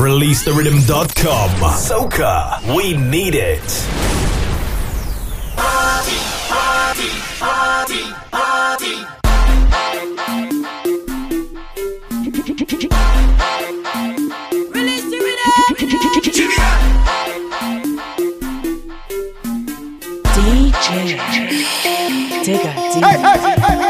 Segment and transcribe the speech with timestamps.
[0.00, 1.50] ReleaseTheRhythm.com.
[1.76, 3.60] Soca, we need it.
[5.54, 6.16] Party,
[6.48, 8.96] party, party, party.
[22.42, 22.72] Digger, digger.
[22.72, 23.89] Hey, hey, hey, hey, hey.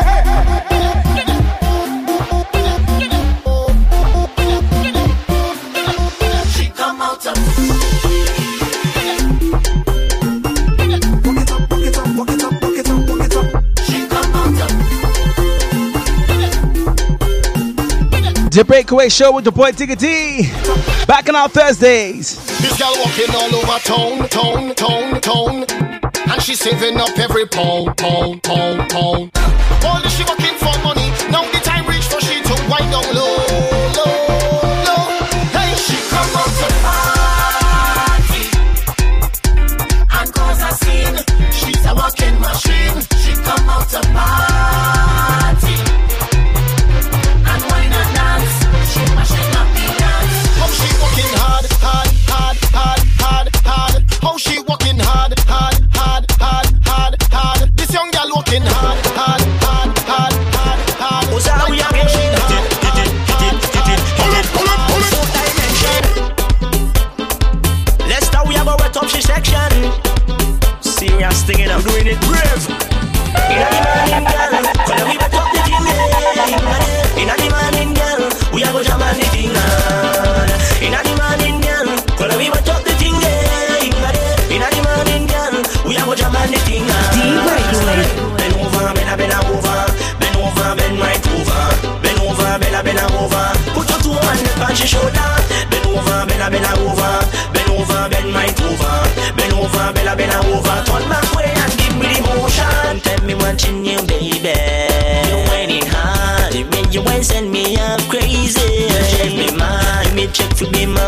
[18.61, 20.43] the Breakaway Show with your boy Digga D.
[21.07, 22.37] Back on our Thursdays.
[22.61, 25.65] This girl walking all over town, town, town, town.
[26.31, 29.31] And she's saving up every pound, pound, pound, pound.
[29.83, 31.09] All she working for money.
[31.33, 33.37] Now the time reach for she to wind up low,
[33.97, 35.09] low,
[35.81, 37.41] she come out to party
[42.41, 43.01] machine.
[43.23, 44.50] She come out to party.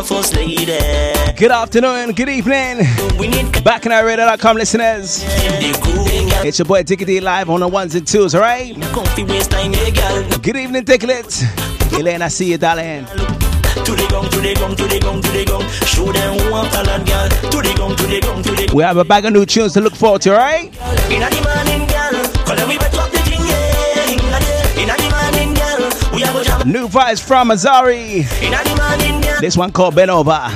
[0.02, 0.66] first lady.
[1.36, 2.78] Good afternoon, good evening.
[3.62, 5.22] Back in our radio.com listeners.
[6.44, 8.74] It's your boy Dickity live on the ones and twos, alright?
[10.42, 11.42] Good evening, Dicklet.
[11.98, 13.06] Elaine, I see you, darling.
[18.74, 20.72] We have a bag of new tunes to look forward to, alright?
[26.64, 28.22] New vibes from Azari.
[29.40, 30.48] This one called Benova.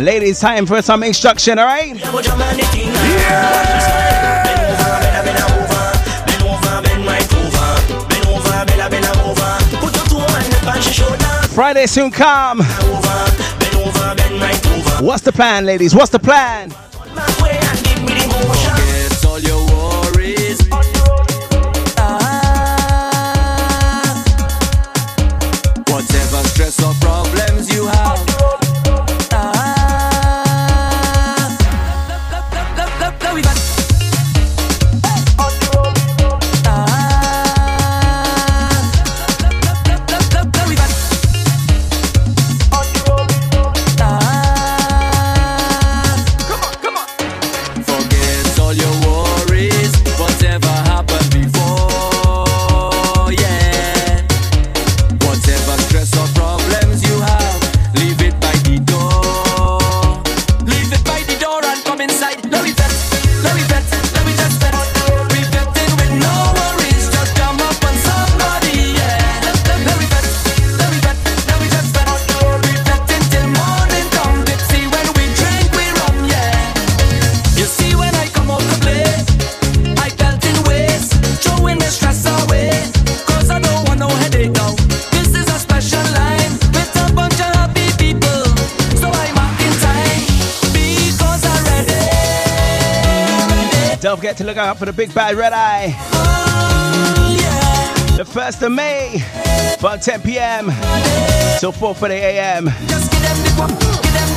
[0.00, 1.96] Ladies, time for some instruction, alright?
[1.96, 3.58] Yeah.
[11.54, 12.58] Friday soon come.
[15.00, 15.94] What's the plan, ladies?
[15.94, 16.70] What's the plan?
[26.58, 27.27] dress up problems.
[94.58, 95.88] Up for the big bad red eye.
[98.16, 99.20] The 1st of May,
[99.78, 100.66] from 10 p.m.
[101.60, 102.64] till 4:40 a.m.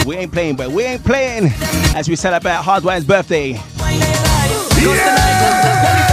[0.06, 1.51] We ain't playing, but we ain't playing
[1.95, 3.59] as we celebrate Hardwine's birthday.
[4.79, 6.11] Yeah.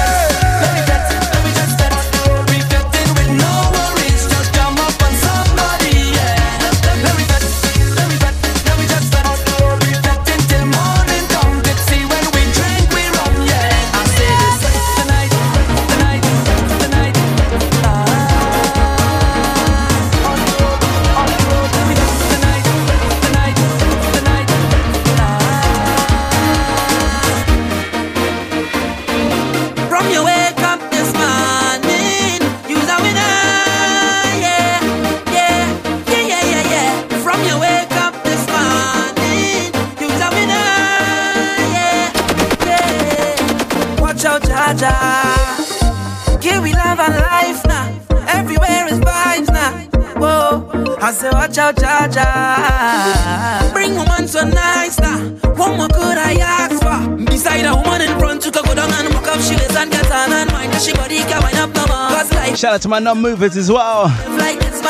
[51.29, 53.71] say watch out, cha cha.
[53.73, 55.19] Bring woman so nice, nah.
[55.57, 57.25] One more could I ask for?
[57.25, 59.41] Beside a woman in front, you can go down and walk up.
[59.41, 62.09] She lays and get on and mind she body can wind up no more.
[62.35, 64.09] Like Shout out to my non-movers as well.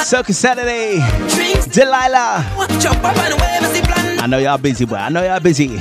[0.05, 1.01] Circus Saturday.
[1.35, 1.67] Drinks.
[1.67, 2.45] Delilah.
[4.21, 4.97] I know y'all busy, boy.
[4.97, 5.81] I know y'all busy.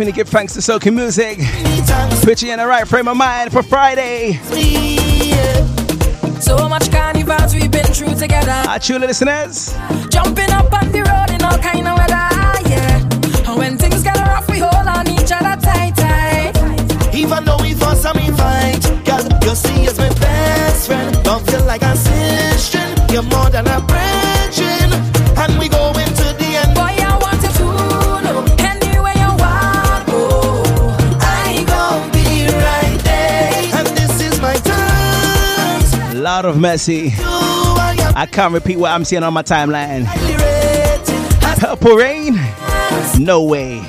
[0.00, 1.40] Hoping to give thanks to Soaking Music.
[2.22, 4.40] Put you in the right frame of mind for Friday.
[6.40, 8.64] So much carnivals we've been through together.
[8.66, 9.76] Our truly listeners.
[10.08, 13.50] Jumping up on the road in all kind of weather, yeah.
[13.50, 17.14] And when things get rough, we hold on each other tight, tight.
[17.14, 21.22] Even though we fought some fight, girl, you see, as my best friend.
[21.22, 22.80] Don't feel like a sister.
[23.12, 24.29] You're more than a friend.
[36.40, 37.10] out of mercy.
[37.12, 40.06] I can't repeat what I'm seeing on my timeline.
[41.58, 42.40] Purple rain?
[43.18, 43.82] No way.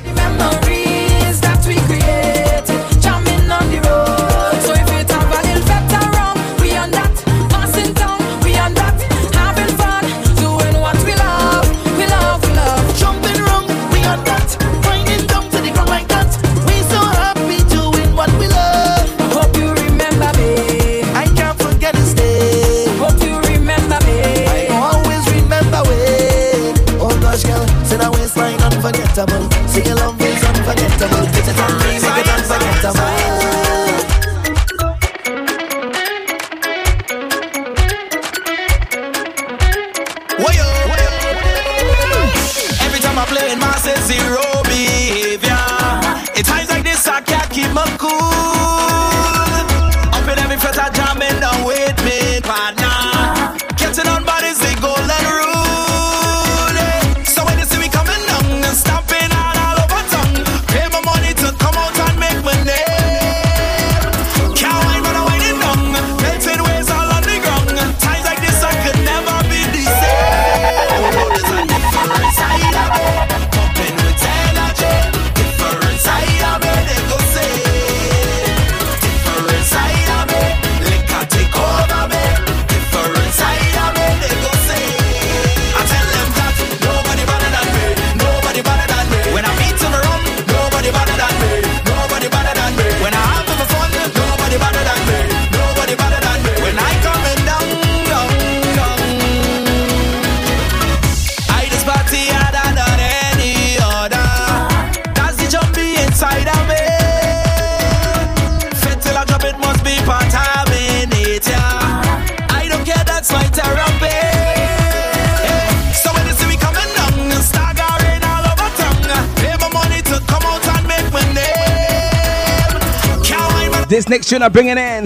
[124.42, 125.06] gonna bring it in.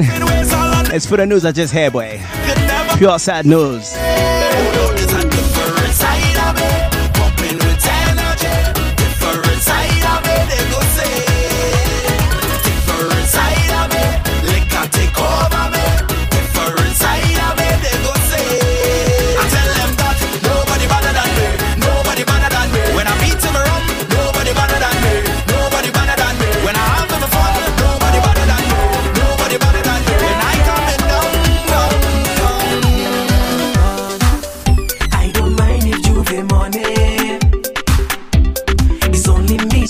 [0.95, 2.21] It's for the news I just had, boy.
[2.97, 3.93] Pure sad news.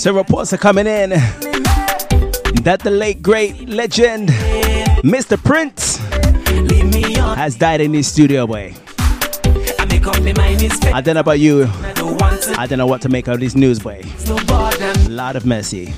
[0.06, 1.10] So reports are coming in
[2.62, 4.28] that the late great legend,
[5.02, 5.36] Mr.
[5.36, 5.96] Prince,
[7.34, 8.76] has died in his studio way.
[10.94, 11.66] I don't know about you.
[12.56, 14.04] I don't know what to make of this news, boy.
[15.08, 15.92] Lot of mercy.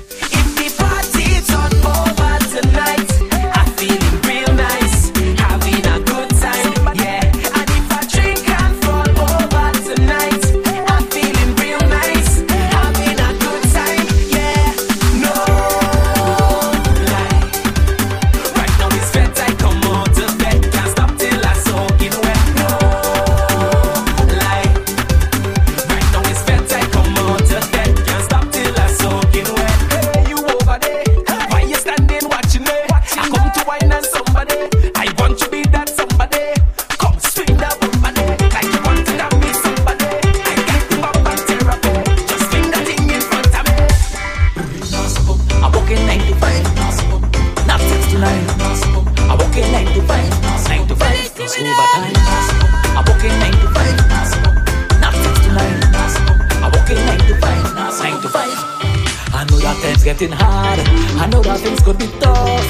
[60.15, 60.81] Getting hard.
[61.21, 62.65] I know that things could be tough.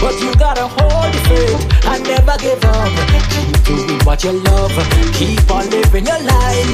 [0.00, 2.88] But you gotta hold your faith and never give up.
[3.36, 4.72] Keep doing what you love.
[5.12, 6.72] Keep on living your life.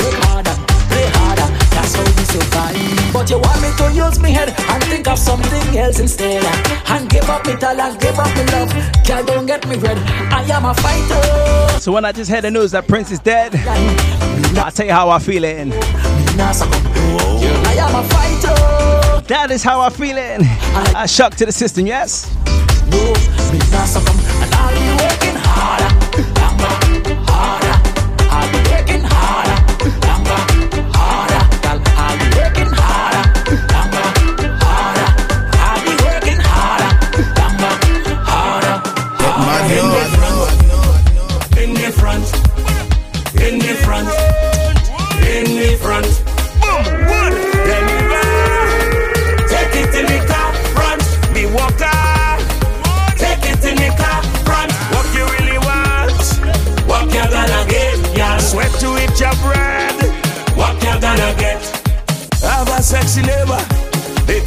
[0.00, 0.56] Work harder,
[0.88, 1.48] play harder.
[1.68, 2.80] That's how we survive.
[3.12, 6.42] But you want me to use me head and think of something else instead.
[6.88, 8.72] And give up me talent, give up me love.
[9.04, 9.98] Girl, don't get me red.
[10.32, 11.78] I am a fighter.
[11.78, 13.54] So when I just heard the news that Prince is dead,
[14.56, 15.68] I'll tell you how I feel it.
[16.40, 18.85] I am a fighter.
[19.28, 20.40] That is how I feel it.
[20.94, 22.32] I shock to the system, yes?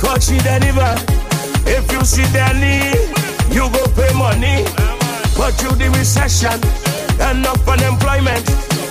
[0.10, 0.96] Because she deliver.
[1.70, 2.98] If you see their need,
[3.54, 4.66] you go pay money.
[5.38, 6.58] But through the recession
[7.22, 8.42] and up unemployment,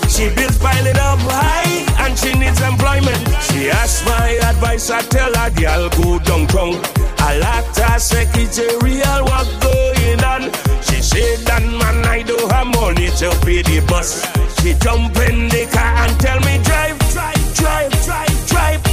[0.06, 3.18] she bills piling up high and she needs employment.
[3.50, 6.78] She asked my advice, I tell her, girl, go downtown.
[7.18, 10.42] I like her secretarial, what going on?
[10.86, 14.22] She said, that man, I don't have money to pay the bus.
[14.62, 18.87] She jump in the car and tell me, drive, drive, drive, drive, drive,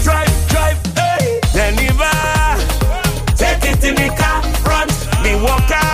[3.86, 5.86] in the car front, me walker.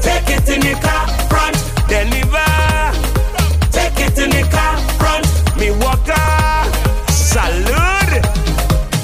[0.00, 1.56] Take it in the car front,
[1.92, 2.48] deliver.
[3.68, 6.28] Take it in the car front, me walker.
[7.12, 8.24] Salute.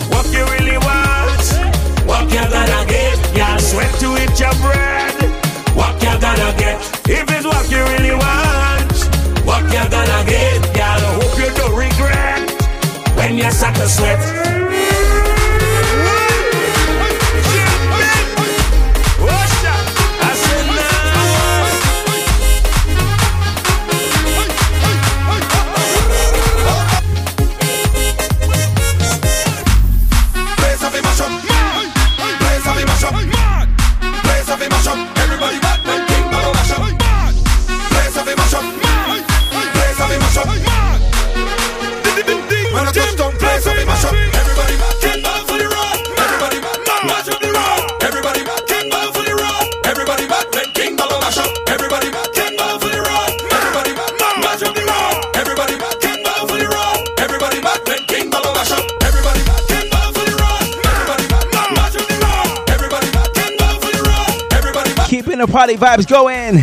[0.09, 1.45] What you really want?
[2.09, 3.19] What you gonna get?
[3.37, 5.17] Yeah, sweat to eat your bread.
[5.77, 6.81] What you gonna get?
[7.09, 8.97] If it's what you really want,
[9.45, 10.65] what you gonna get?
[10.81, 12.49] I hope you don't regret
[13.17, 14.46] when you suck the sweat.
[65.57, 66.61] Party vibes going.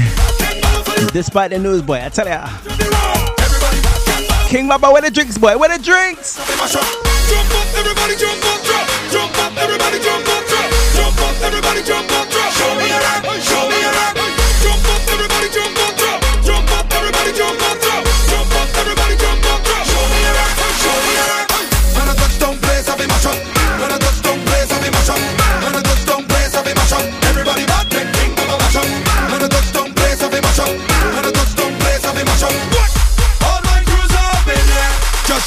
[1.14, 2.46] Despite the news, boy, I tell ya.
[4.46, 5.58] King Baba, where the drinks, boy?
[5.58, 6.38] Where the drinks?
[6.38, 8.62] Jump up, everybody jump up.
[9.10, 10.46] Jump up, everybody jump up.
[10.94, 12.30] Jump up, everybody jump up.
[12.54, 13.02] Show me your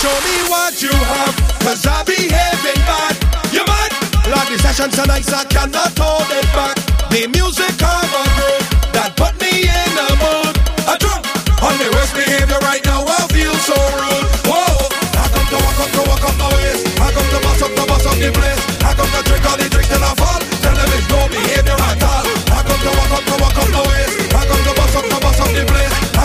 [0.06, 1.34] show me what you have,
[1.66, 3.14] cause I behaving bad.
[3.50, 3.90] You mad?
[4.30, 6.78] Lord, the session so nice I cannot hold it back.
[7.10, 10.54] The music of a groove that put me in the mood.
[10.86, 11.26] I drunk
[11.58, 13.02] on the worst behavior right now.
[13.02, 14.26] I feel so rude.
[14.46, 14.86] Whoa!
[15.18, 16.86] I come to walk up to walk up my waist.
[17.02, 18.62] I come to bust up to bust up the place.
[18.86, 20.40] I come to drink all the drink till I fall.
[20.62, 22.26] Tell them it's no behavior at all.
[22.54, 24.14] I come to walk up to walk up my waist.
[24.38, 26.15] I come to bust up to bust up the place.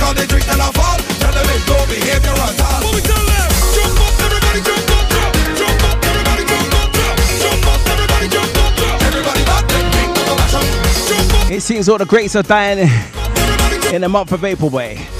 [0.00, 0.98] I come drink all the drink till I fall.
[1.20, 2.80] Tell them it's no behavior at all.
[2.80, 3.48] What we tell them?
[3.76, 5.32] Jump up, everybody jump up, drop.
[5.60, 7.16] Jump up, everybody jump up, drop.
[7.44, 9.02] Jump up, everybody jump up, drop.
[9.02, 10.64] Everybody back then, King Baba mash up.
[11.08, 12.88] Jump up, It seems all the greats are dying
[13.92, 15.19] in the month of April, boy.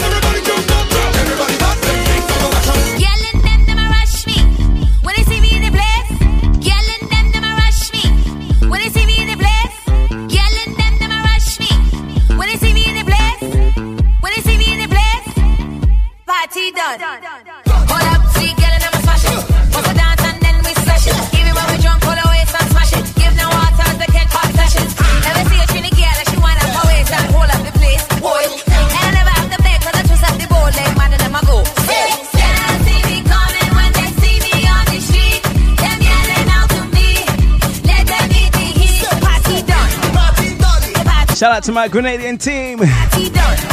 [41.41, 42.81] Shout out to my Grenadian team.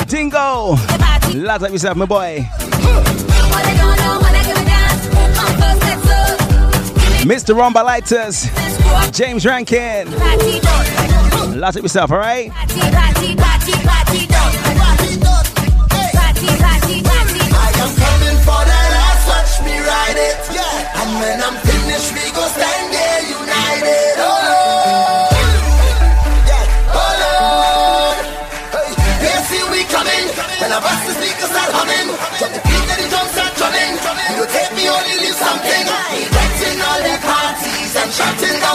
[0.07, 0.77] Dingo.
[1.36, 2.47] Lots of yourself, my boy.
[7.27, 7.53] Mr.
[7.53, 8.47] Rumba Lighters.
[9.12, 10.09] James Rankin.
[11.59, 12.50] Lots of yourself, all right?
[12.53, 12.62] I
[17.83, 18.63] am coming for
[19.27, 20.38] watch me ride it.
[20.55, 21.01] Yeah.
[21.01, 21.66] And when I'm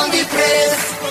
[0.02, 1.01] down the place.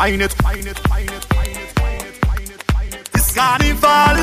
[0.00, 0.32] Find it.
[0.32, 3.04] Find it, find it, find it, find it, find it, find it.
[3.12, 4.16] This carnival,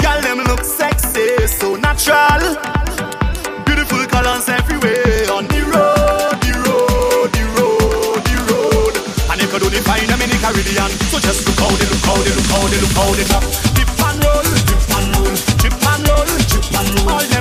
[0.00, 2.56] girl them look sexy, so natural.
[3.66, 8.94] Beautiful colors everywhere on the road, the road, the road, the road.
[9.30, 10.90] And if you only find them in the Caribbean.
[11.12, 13.44] So just look how they look how they look how they look how they talk.
[13.76, 17.35] Dip and roll, dip and roll, chip and roll, chip and roll.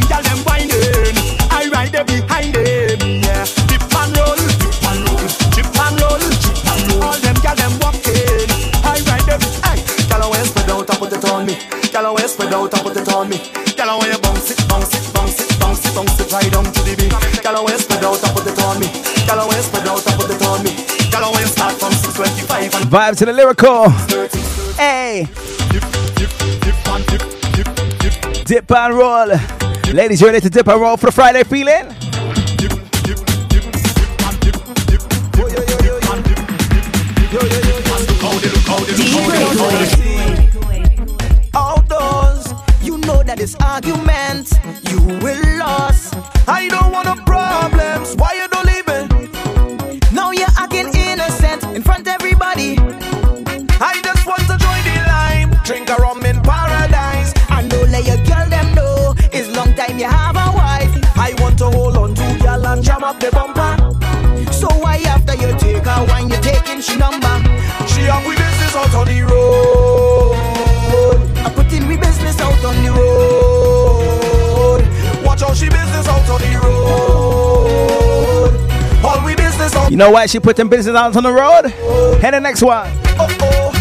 [12.95, 13.37] Put it on me.
[13.75, 16.51] Gal I want you bounce it, bounce it, bounce it, bounce it, bounce it right
[16.51, 17.11] down to the beat.
[17.43, 18.87] Gal I want spread out and put it on me.
[19.27, 20.71] Gal I want spread out and put it on me.
[21.11, 23.89] Gal I want start from 625 and Vibe to the lyrical.
[24.79, 25.27] Hey.
[28.45, 29.27] Dip and roll.
[29.93, 31.94] Ladies, you ready to dip and roll for the Friday feeling?
[79.95, 81.67] You know why she put them business out on the road?
[82.19, 82.91] Head the next one.
[83.17, 83.71] Oh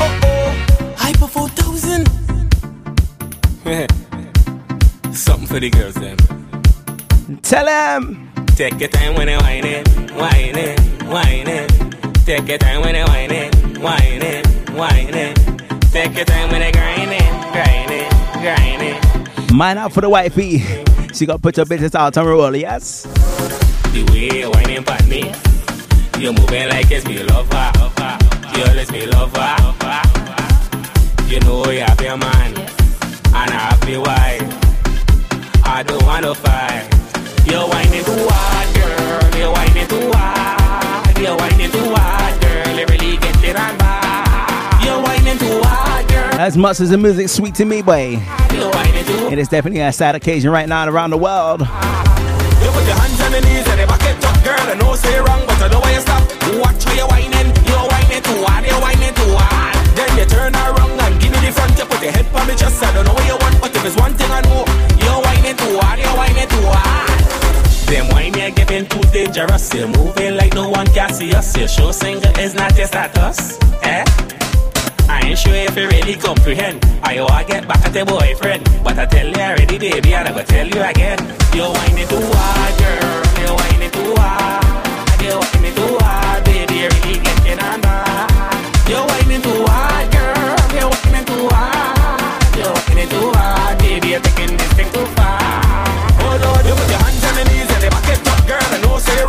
[0.00, 2.06] oh, hyper 4000.
[5.14, 6.16] Something for the girls, then.
[7.42, 8.32] Tell them.
[8.56, 11.70] Take your time when they whine it, whine it, whine it.
[12.24, 15.43] Take your time when you whine it, whine it, whine it.
[19.54, 20.58] Mine out for the wifey.
[21.14, 23.04] She got put your business out on roll, yes?
[23.92, 25.32] The way you're whining on me,
[26.18, 27.70] you're moving like it's me lover.
[28.50, 28.98] You always ah, ah, ah.
[28.98, 29.54] me lover.
[31.30, 34.42] You know you have your man, and I have the wife.
[35.64, 36.90] I don't wanna fight.
[37.46, 39.38] You're whining too hard, girl.
[39.38, 41.16] You're whining too hard.
[41.16, 42.76] You're whining too hard, girl.
[42.76, 44.84] You really get it on bad.
[44.84, 45.93] You're whining too hard.
[46.36, 48.18] As much as the music's sweet to me, boy,
[49.30, 51.60] it is definitely a sad occasion right now around the world.
[51.60, 51.66] You
[52.74, 54.58] put your hands on the knees and the back it up, girl.
[54.58, 56.22] I know say wrong, but I know why you stop.
[56.58, 57.48] Watch where you're whining.
[57.70, 58.66] You're whining too hard.
[58.66, 59.78] You're whining too hard.
[59.94, 61.78] Then you turn around and give me the front.
[61.78, 62.82] You put your head on me chest.
[62.82, 64.66] I don't know what you want, but if it's one thing I know,
[65.00, 66.02] you're whining too hard.
[66.02, 67.14] You're whining too hard.
[67.86, 69.72] Them wine you're giving too dangerous.
[69.72, 71.56] You're moving like no one can see us.
[71.56, 73.56] Your show singer is not your status.
[73.86, 74.33] Eh?
[75.14, 76.84] I ain't sure if you really comprehend.
[77.02, 78.64] I owe I get back at your boyfriend.
[78.82, 81.18] But I tell you already, baby, and I go tell you again.
[81.54, 83.22] You're whining too hard, girl.
[83.40, 85.22] You're whining too hard.
[85.22, 86.74] You're whining too hard, baby.
[86.82, 88.90] You're really getting on bad.
[88.90, 90.58] You're whining too hard, girl.
[90.74, 92.58] You're whining too hard.
[92.58, 94.08] You're whining too hard, baby.
[94.08, 95.38] You're taking this thing too far.
[96.26, 98.66] Oh Lord, you put your hands on the knees and they back it up, girl.
[98.66, 99.22] I know say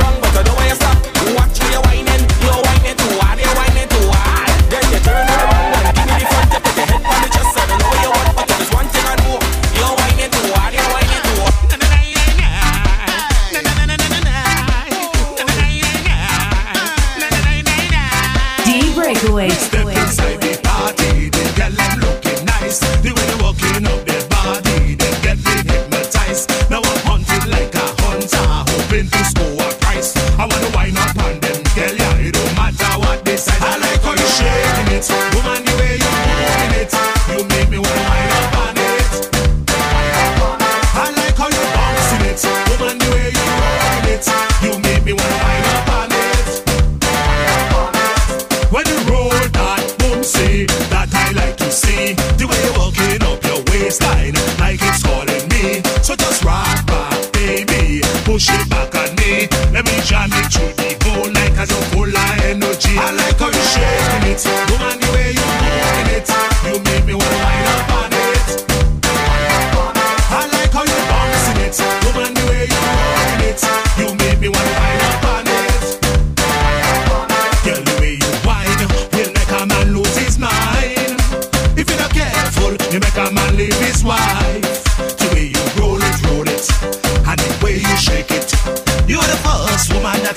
[7.05, 7.34] on the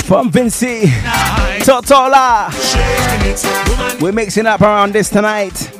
[0.08, 0.86] From Vinci,
[1.66, 2.48] Tortola.
[4.00, 5.70] We're mixing up around this tonight.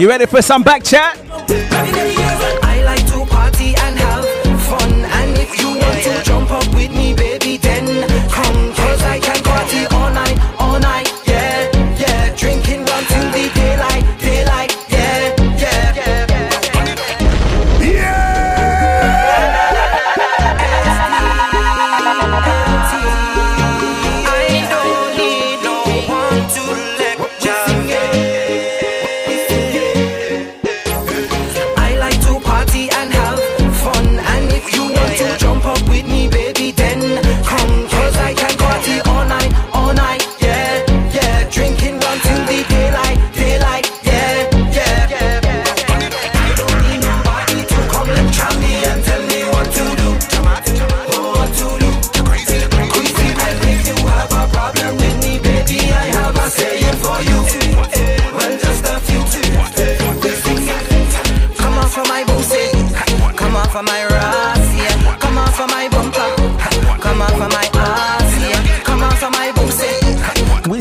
[0.00, 1.18] You ready for some back chat?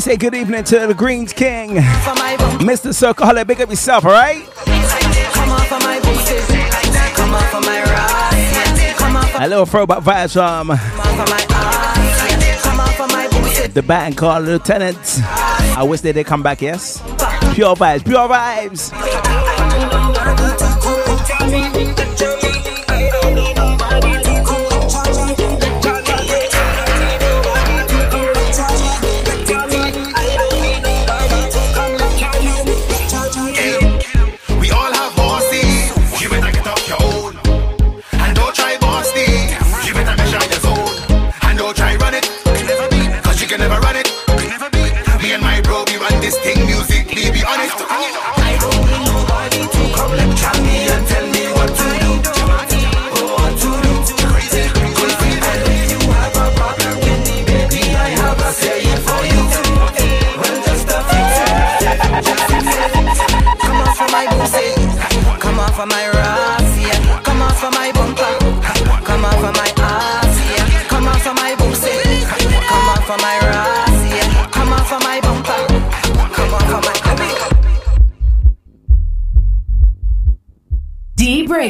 [0.09, 1.75] say good evening to the Greens King,
[2.65, 2.91] Mr.
[2.91, 3.27] Circle.
[3.27, 4.43] Holla, big up yourself, all right?
[9.39, 10.69] A little throwback vibes from
[13.73, 14.97] the band called Lieutenant.
[15.77, 16.99] I wish they did come back, yes?
[17.53, 18.89] Pure vibes, pure vibes.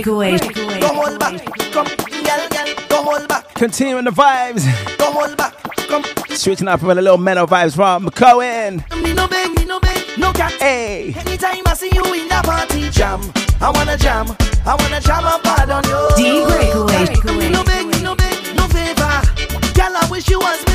[0.04, 0.40] Breakaway.
[0.80, 1.46] Come hold back.
[1.74, 2.76] Come, girl, girl.
[2.88, 3.54] Come hold back.
[3.54, 4.64] Continuing the vibes.
[4.98, 5.54] Come hold back.
[5.90, 6.06] Come.
[6.30, 8.86] Switching up with a little metal vibes from Cohen.
[9.04, 10.54] Me no beg, me no beg, no cat.
[10.54, 11.14] Hey.
[11.18, 13.20] Anytime I see you in that party jam,
[13.60, 14.28] I wanna jam,
[14.66, 16.10] I wanna jam and pardon you.
[16.16, 17.38] D Breakaway.
[17.38, 19.20] Me no beg, me no beg, no favor.
[19.74, 20.69] Girl, I wish you was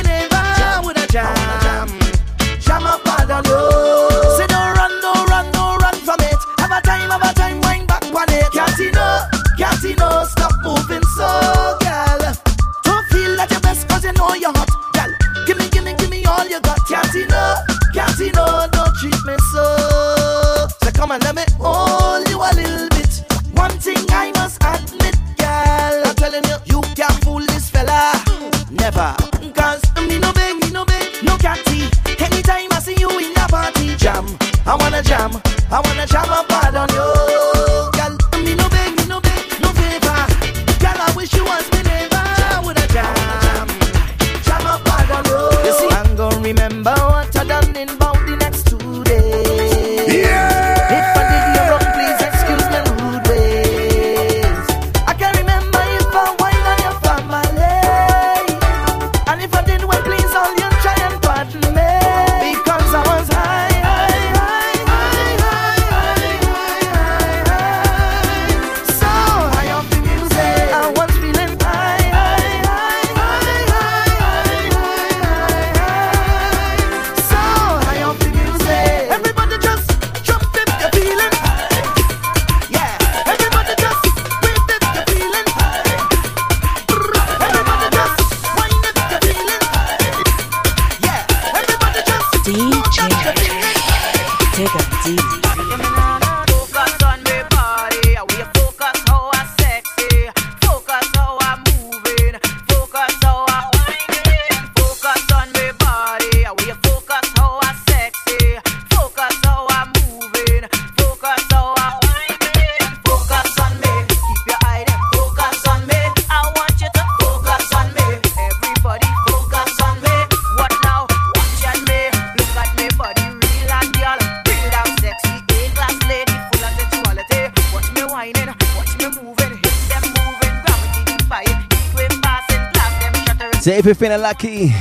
[133.95, 134.73] you're feeling lucky,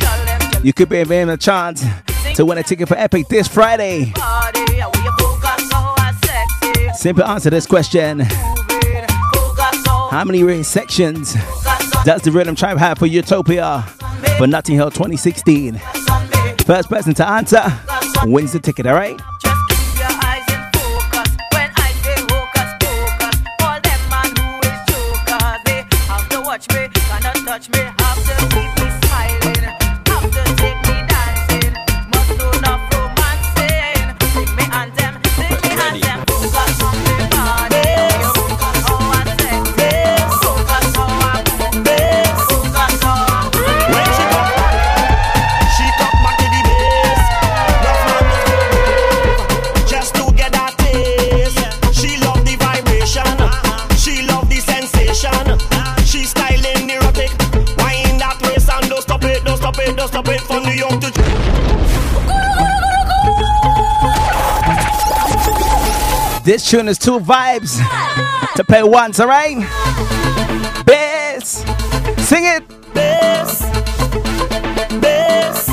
[0.63, 1.85] you could be in a chance
[2.35, 4.11] to win a ticket for Epic this Friday.
[6.95, 8.21] Simple answer this question.
[10.09, 11.35] How many sections
[12.05, 13.83] does the Rhythm Tribe have for Utopia
[14.37, 15.79] for Notting Hill 2016?
[16.65, 17.63] First person to answer
[18.23, 19.19] wins the ticket, alright?
[66.73, 67.77] Tune is two vibes
[68.55, 69.57] to play once, alright?
[70.87, 71.63] Bass,
[72.27, 72.63] sing it.
[72.95, 73.61] bass,
[74.99, 75.67] bass.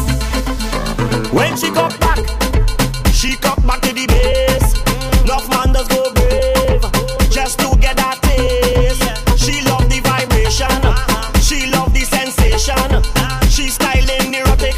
[1.33, 2.19] When she come back,
[3.15, 5.23] she come back to the base.
[5.25, 6.83] Enough man does go brave,
[7.33, 9.43] just to get that taste.
[9.43, 10.69] She love the vibration,
[11.41, 13.49] she love the sensation.
[13.49, 14.77] She styling erotic,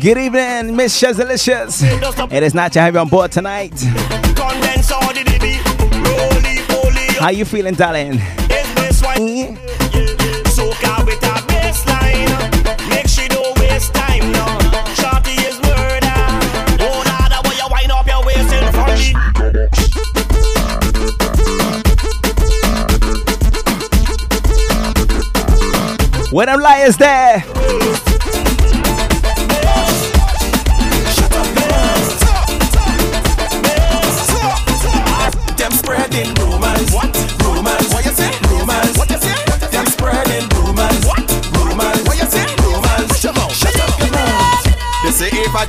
[0.00, 2.32] Good evening, Miss Shazalicious.
[2.32, 3.74] It is nice to have you on board tonight.
[7.20, 8.14] How you feeling, darling?
[8.14, 9.58] is bass wine.
[10.46, 11.00] Soca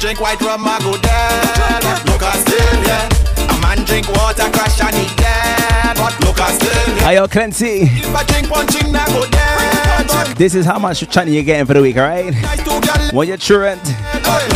[0.01, 1.83] drink white rum, I go dead.
[2.09, 3.53] Look, I still yeah.
[3.53, 5.95] A man drink water, crash and he dead.
[5.95, 7.21] But look, I still yeah.
[7.21, 7.83] Ayo, Clancy.
[7.83, 10.37] If I drink punching, I go dead.
[10.37, 12.33] This is how much China you're getting for the week, alright?
[13.13, 13.81] When you're truant,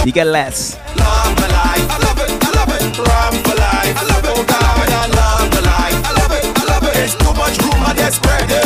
[0.03, 0.79] you get less.
[0.97, 1.85] love the life.
[1.93, 2.29] I love it.
[2.41, 2.81] I love it.
[2.97, 3.93] Rum for life.
[3.93, 4.47] I love it.
[4.49, 5.99] God, I love the life.
[6.09, 6.45] I love it.
[6.57, 6.97] I love it.
[7.05, 8.65] It's too much rumor they're spreading.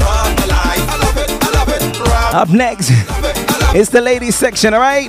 [0.00, 0.80] Rum the life.
[0.88, 1.28] I love it.
[1.44, 1.82] I love it.
[2.00, 2.34] Rum.
[2.40, 2.88] Up next,
[3.74, 5.08] it's the ladies section, alright?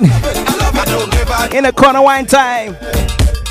[1.52, 2.76] In the corner wine time.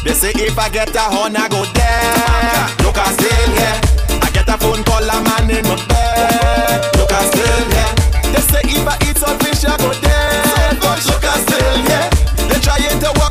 [0.04, 2.86] They say if I get a horn, I go there.
[2.86, 3.80] Look, I still here.
[4.22, 6.96] I get a phone call, a man in my bed.
[6.96, 7.94] Look, I still here.
[8.32, 10.74] They say if I eat some fish, I go there.
[10.80, 12.08] Look, I still here.
[12.48, 13.27] They trying to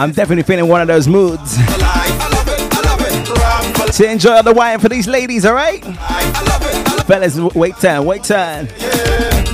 [0.00, 1.56] I'm definitely feeling one of those moods
[3.98, 5.84] to enjoy the wine for these ladies, alright?
[7.04, 8.66] Fellas, wait turn, wait turn.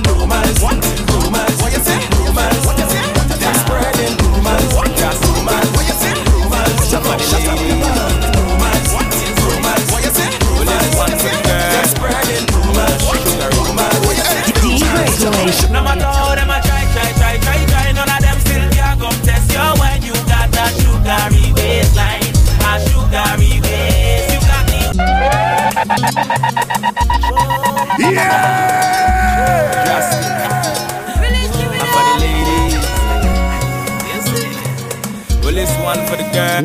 [0.07, 0.86] Rumors,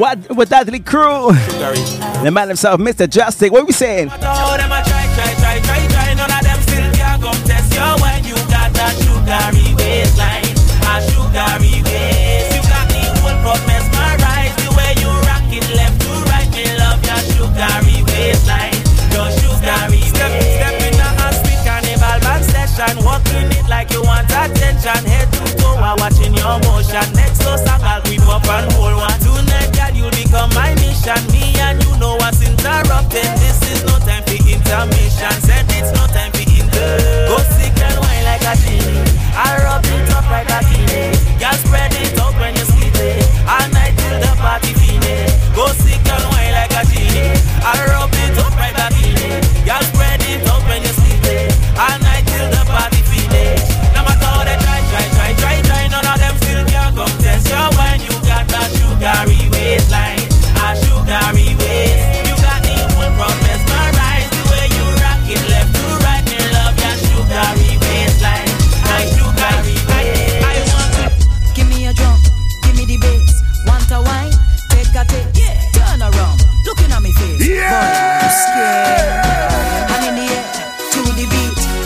[0.03, 1.31] What with that little crew?
[2.25, 3.07] The man himself, Mr.
[3.07, 3.53] Justic.
[3.53, 4.09] What we saying?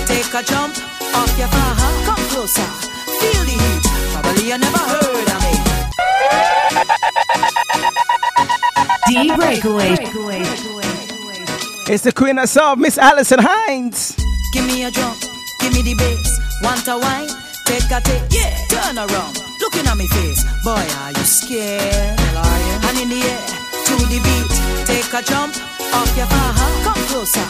[0.07, 0.75] take a jump
[1.15, 1.75] off your bar.
[2.07, 2.69] Come closer,
[3.21, 3.85] feel the heat.
[4.13, 5.53] Probably you never heard of me.
[9.09, 9.97] D breakaway.
[11.89, 14.17] It's the queen herself, Miss Alison Hinds.
[14.53, 15.21] Give me a jump,
[15.61, 16.41] give me the bass.
[16.63, 17.29] Want a wine?
[17.67, 18.57] Take a take, yeah.
[18.69, 20.43] Turn around, looking at me face.
[20.65, 22.19] Boy, are you scared?
[22.87, 23.47] And in the air
[23.87, 24.87] to the beat.
[24.87, 25.55] Take a jump
[25.95, 26.55] off your bar.
[26.83, 27.47] Come closer,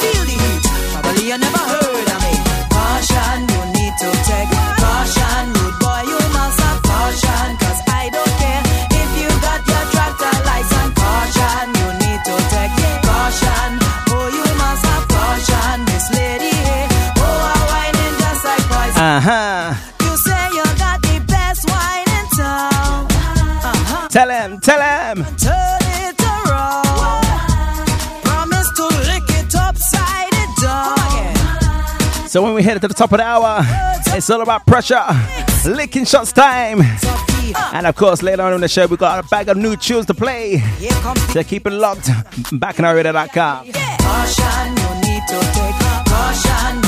[0.00, 0.87] feel the heat.
[1.02, 2.34] Probably you never heard of me.
[2.74, 4.50] Caution, you need to take
[4.82, 5.42] caution.
[5.56, 7.46] Rude boy, you must have caution.
[7.62, 8.62] Cause I don't care
[9.00, 10.92] if you got your tractor license.
[10.98, 12.74] Caution, you need to take
[13.06, 13.70] caution.
[14.10, 15.74] Oh, you must have caution.
[15.90, 16.88] This lady here,
[17.22, 18.98] oh, I whining just like poison.
[18.98, 19.64] Uh huh.
[20.04, 23.06] You say you got the best wine in town.
[23.70, 24.08] Uh-huh.
[24.08, 24.97] Tell him, tell him.
[32.28, 33.62] So when we head to the top of the hour,
[34.08, 35.02] it's all about pressure,
[35.64, 36.80] licking shots time.
[37.72, 40.04] And of course, later on in the show, we got a bag of new tunes
[40.06, 40.58] to play.
[41.32, 42.08] So keep it locked.
[42.52, 43.72] Bacchanalradio.com.
[46.08, 46.87] Caution,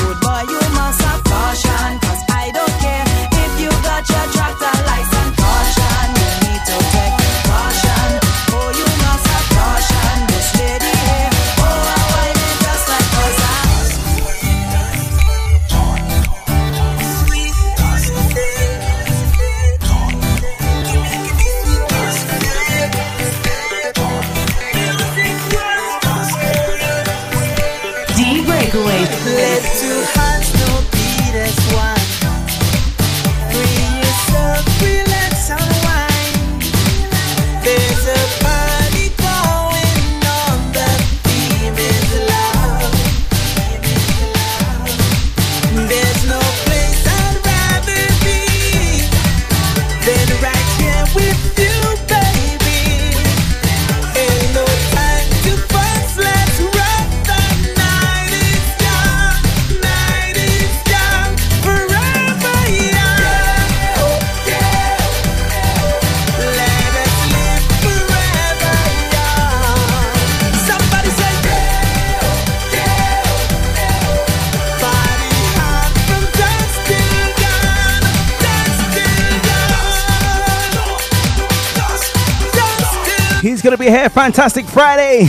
[83.61, 83.71] dawn.
[83.71, 85.27] Gonna be here Fantastic Friday.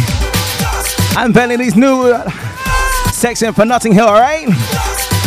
[1.17, 2.29] Unveiling his new uh,
[3.11, 4.49] section for Notting Hill, alright?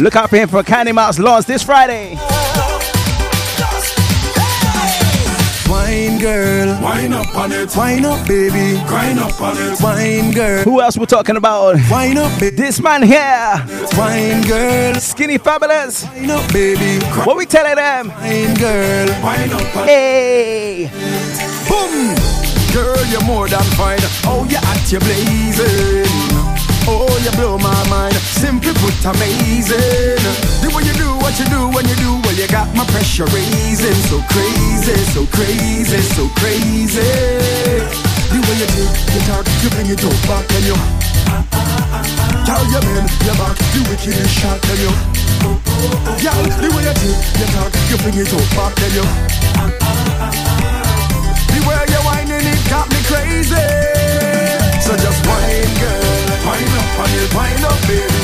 [0.01, 2.17] Look out for him for Candy Mouse launch this Friday.
[5.67, 8.79] Wine girl, Wine up on it, wine up, baby.
[8.87, 9.79] grind up on it.
[9.81, 11.75] Wine girl, Who else we're talking about?
[11.89, 12.55] wine up, baby.
[12.55, 13.63] This man here,
[13.97, 16.05] Wine girl, Skinny Fabulous.
[16.05, 17.03] wine up, baby.
[17.23, 18.09] What we telling them?
[18.09, 19.87] Wine girl, Wine up on it.
[19.89, 20.91] Hey!
[21.67, 22.34] boom.
[22.75, 24.03] Girl, you're more than fine.
[24.27, 26.03] Oh, you're at your blazing.
[26.83, 28.11] Oh, you blow my mind.
[28.35, 30.19] Simply put, amazing.
[30.59, 33.23] The way you do what you do when you do, well, you got my pressure
[33.31, 33.95] raising.
[34.11, 36.99] So crazy, so crazy, so crazy.
[38.27, 40.75] The way you do, you talk, you bring it up back and you.
[42.43, 44.91] Tell your man, your back, the wickedest shot and you.
[46.19, 47.07] Girl, the way you do,
[47.39, 49.05] you talk, you bring it up back and you.
[51.65, 53.55] Way you're whining, got me crazy.
[54.81, 56.25] So just whine, girl.
[56.45, 58.14] Wine up on it, Wind up, baby.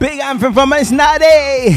[0.00, 1.76] Big anthem from Miss Nadi.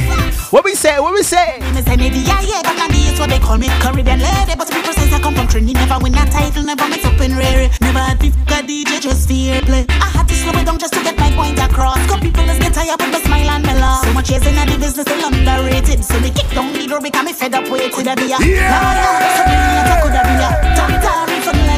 [0.51, 0.99] What we say?
[0.99, 1.59] What we say?
[1.75, 4.55] Is Kennedy, yeah, yeah, back on the east, what they call me Caribbean lady.
[4.55, 7.35] But people says I come from Trinity, never win a title, never mix up in
[7.35, 7.69] rare.
[7.81, 9.85] Never had beef, got DJ, just fair play.
[9.89, 11.99] I had to slow it down just to get my point across.
[12.07, 14.05] Cause people is get tired with the smile and me laugh.
[14.05, 16.05] So much years in the business, still underrated.
[16.05, 17.91] So me kick down the door because me fed up with it.
[17.91, 19.35] Could I be a yeah.
[19.35, 21.32] So me later could I be a doctor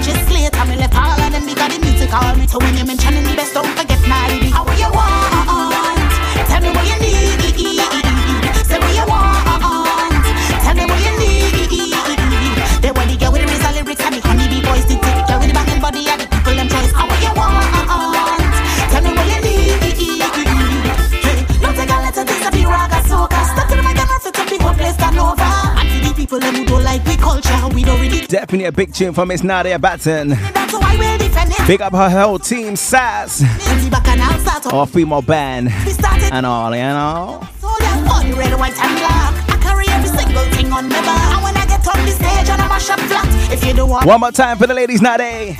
[0.05, 0.65] for the legislator.
[0.65, 2.47] Me left all of them because the music call me.
[2.47, 4.49] So when you mention the best, don't forget my ID.
[4.49, 6.11] How you want?
[6.47, 7.41] Tell me what you need.
[8.65, 10.25] Say what you want.
[10.63, 11.53] Tell me what you need.
[12.81, 14.85] They want the girl with the lyrics and the honey bee boys.
[14.85, 15.24] The tick
[26.39, 27.67] people them who don't like we culture.
[27.73, 28.25] We don't really.
[28.27, 30.29] Definitely a big tune from Miss Nadia Batten.
[31.67, 33.43] Big up her whole team, Saz.
[34.73, 35.69] Our female band.
[36.31, 37.47] And all, you know.
[44.05, 45.55] One more time for the ladies, Nadia.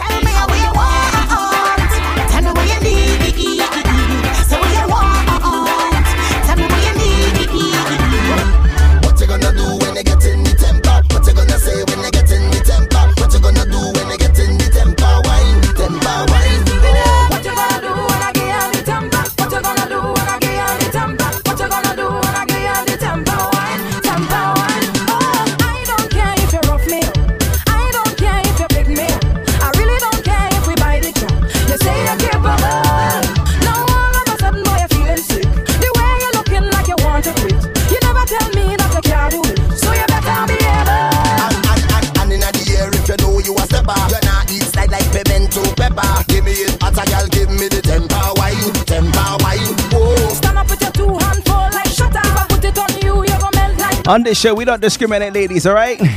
[54.08, 56.00] On this show, we don't discriminate, ladies, all right?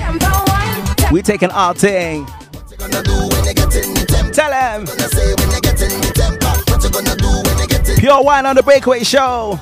[1.11, 2.27] We taking all thing.
[4.35, 4.85] Tell them.
[7.97, 9.59] Pure wine on the breakaway show.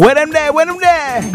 [0.00, 0.50] Where am there?
[0.50, 1.29] Where am there?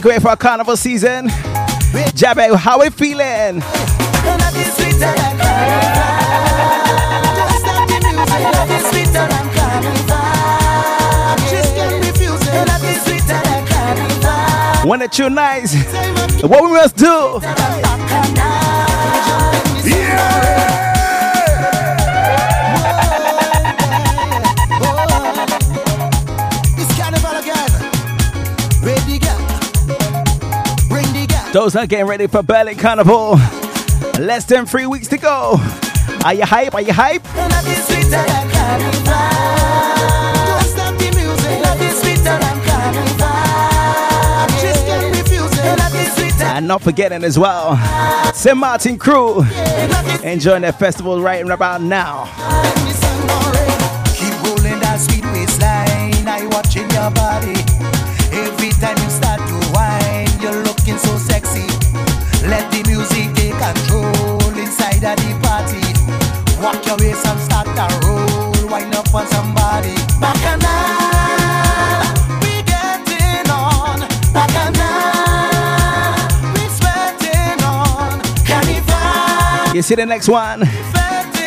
[0.00, 1.28] Make way for carnival season.
[2.14, 3.60] Jabe, how we feeling?
[14.88, 15.74] When it's too nice,
[16.42, 18.59] what we must do?
[31.52, 33.32] Those are getting ready for Berlin Carnival.
[34.20, 35.56] Less than three weeks to go.
[36.24, 36.74] Are you hype?
[36.74, 37.26] Are you hype?
[46.42, 47.76] And not forgetting as well,
[48.32, 48.56] St.
[48.56, 49.42] Martin crew
[50.22, 52.28] enjoying their festival right about now.
[79.74, 80.64] You see the next one?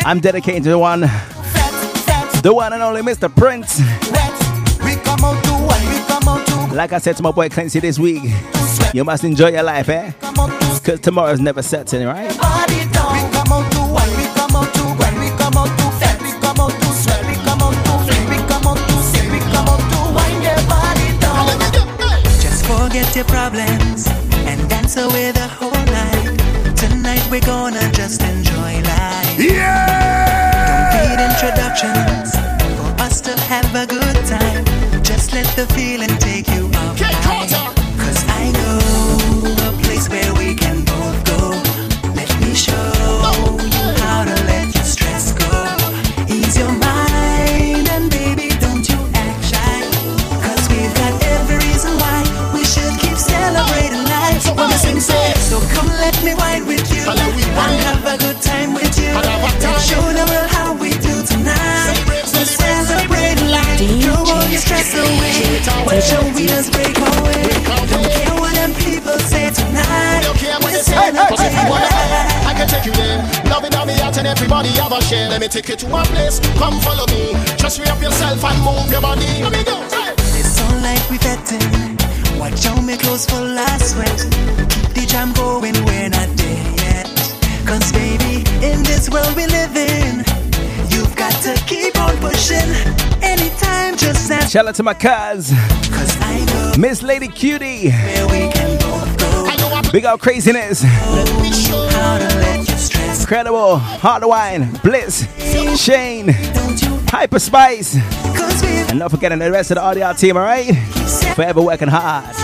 [0.04, 3.32] I'm dedicating to the one, the one and only Mr.
[3.32, 3.78] Prince.
[4.84, 7.48] We come out to one, we come out to Like I said to my boy
[7.48, 8.22] Clancy this week,
[8.92, 10.12] you must enjoy your life, eh?
[10.80, 12.73] Because tomorrow's never certain, right?
[23.14, 24.08] Your problems
[24.48, 26.76] and dance away the whole night.
[26.76, 29.38] Tonight we're gonna just enjoy life.
[29.38, 30.90] Yeah!
[30.90, 32.32] Don't need introductions
[32.76, 34.64] for us to have a good time.
[35.04, 36.13] Just let the feeling
[65.68, 65.98] away.
[65.98, 67.48] Watch your wheels break away.
[67.90, 70.24] Don't care what them people say tonight.
[70.62, 72.46] We're celebrating life.
[72.46, 73.18] I can take you there.
[73.50, 75.28] Love it me out and everybody have a share.
[75.28, 76.40] Let me take you to a place.
[76.58, 77.32] Come follow me.
[77.56, 79.26] Just free up yourself and move your body.
[79.42, 79.80] Let me go.
[80.38, 81.98] It's all like we betting.
[82.38, 84.20] Watch out, me clothes full of sweat.
[84.70, 87.08] Keep the jam going, we're not there yet.
[87.66, 90.24] Cause baby, in this world we live in,
[90.94, 92.70] you've got to keep on pushing.
[93.22, 94.52] Anytime, just ask.
[94.52, 95.52] Shout out to my cuz,
[96.78, 97.92] Miss Lady Cutie.
[99.92, 100.82] Big out craziness.
[103.20, 103.78] Incredible.
[103.78, 104.70] Hard wine.
[104.82, 105.26] Bliss.
[105.80, 106.28] Shane.
[107.08, 107.96] Hyper Spice.
[108.90, 110.76] And not forgetting the rest of the audio team, alright?
[111.34, 112.34] Forever working hard.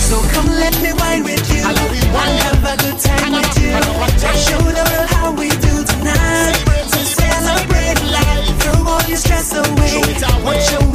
[0.00, 3.70] So come let me wine with you and have a good time with you.
[4.38, 5.09] Show the
[9.52, 10.64] all your stress away.
[10.70, 10.89] Your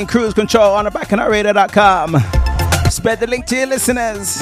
[0.00, 2.16] in cruise control on the bacchanalradio.com.
[2.90, 4.38] Spread the link to your listeners,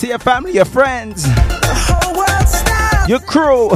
[0.00, 1.26] to your family, your friends,
[3.08, 3.70] your crew,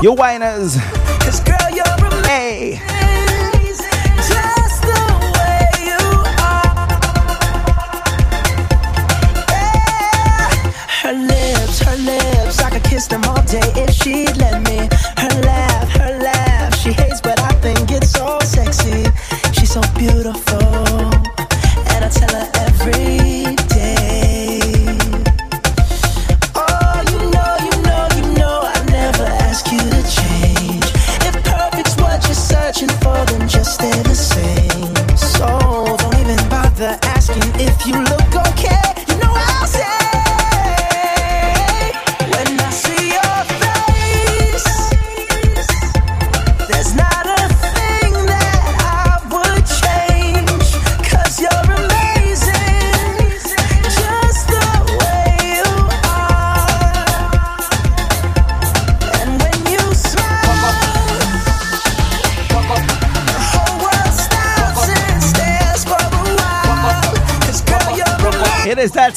[0.00, 0.76] your whiners.
[1.20, 2.24] Cause girl, you're amazing.
[2.24, 2.91] Hey.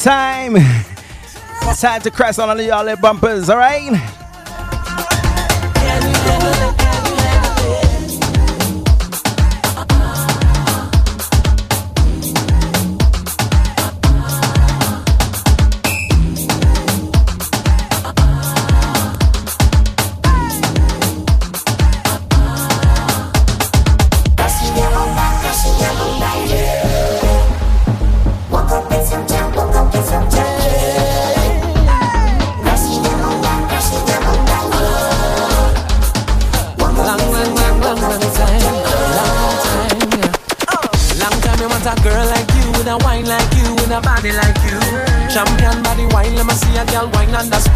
[0.06, 0.54] Time.
[1.80, 4.15] Time to crash on all y'all little bumpers, alright?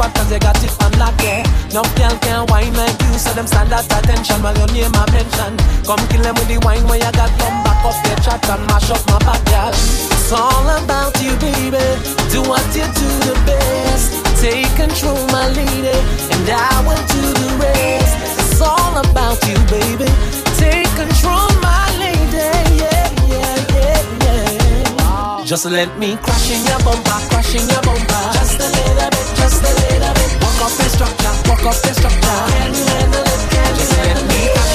[0.01, 1.45] Spot cause you got it on lock, yeah.
[1.75, 5.05] No girl can wine like you, so them stand at attention while your name I
[5.13, 5.53] mention.
[5.85, 8.65] Come kill them with the wine when you got come back off your chat and
[8.69, 9.73] mash up my back, girl.
[9.73, 11.85] It's all about you, baby.
[12.33, 14.25] Do what you do the best.
[14.41, 15.97] Take control, my lady,
[16.33, 18.15] and I will do the rest.
[18.41, 20.09] It's all about you, baby.
[20.57, 21.80] Take control, my
[25.51, 28.23] Just let me crash in your bumper, crash in your bumper.
[28.39, 30.31] Just a little bit, just a little bit.
[30.47, 32.39] Walk up the structure, walk up the structure.
[32.55, 33.51] Can you handle it?
[33.51, 34.70] Can you just let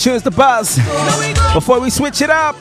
[0.00, 0.76] tunes to buzz
[1.52, 2.56] before we switch it up.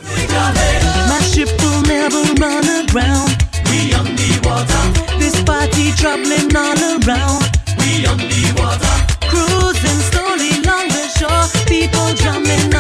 [1.08, 3.32] My ship will never run aground.
[3.72, 4.84] We on the water.
[5.18, 7.48] This party troubling all around.
[7.80, 8.96] We on the water.
[9.32, 11.48] Cruising slowly along the shore.
[11.66, 12.76] People drumming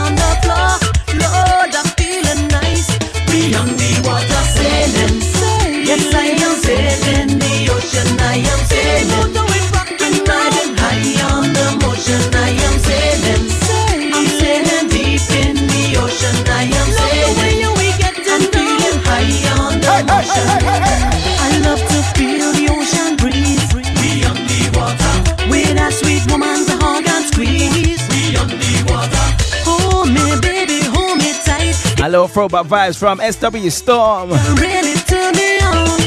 [32.10, 34.32] little throwback vibes from SW Storm.
[34.58, 36.00] Really turn me on.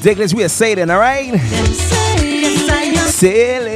[0.00, 1.26] Dickless, we are sailing, alright?
[1.26, 1.92] Yes,
[2.68, 3.66] I am Sailing.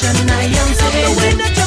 [0.00, 1.40] The ocean.
[1.40, 1.59] I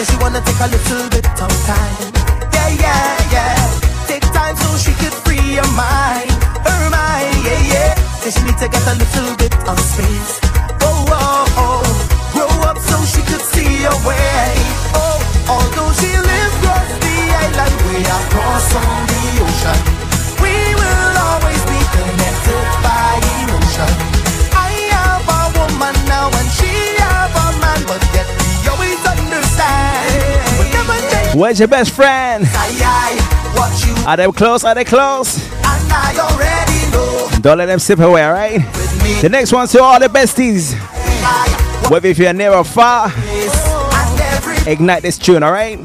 [0.00, 2.12] Says she wanna take a little bit of time.
[2.56, 4.06] Yeah, yeah, yeah.
[4.08, 6.32] Take time so she could free her mind,
[6.64, 7.36] her mind.
[7.44, 7.94] Yeah, yeah.
[8.24, 10.40] Says she need to get a little bit of space.
[10.80, 11.84] Oh, oh, oh.
[12.32, 14.54] Grow up so she could see her way.
[14.96, 15.20] Oh,
[15.52, 19.99] although she lives across the island, way across on the ocean.
[31.34, 32.44] Where's your best friend?
[34.06, 34.64] Are they close?
[34.64, 35.38] Are they close?
[37.40, 38.60] Don't let them slip away, alright?
[39.22, 40.74] The next one's to all the besties.
[41.90, 43.12] Whether if you're near or far,
[44.66, 45.78] ignite this tune, alright?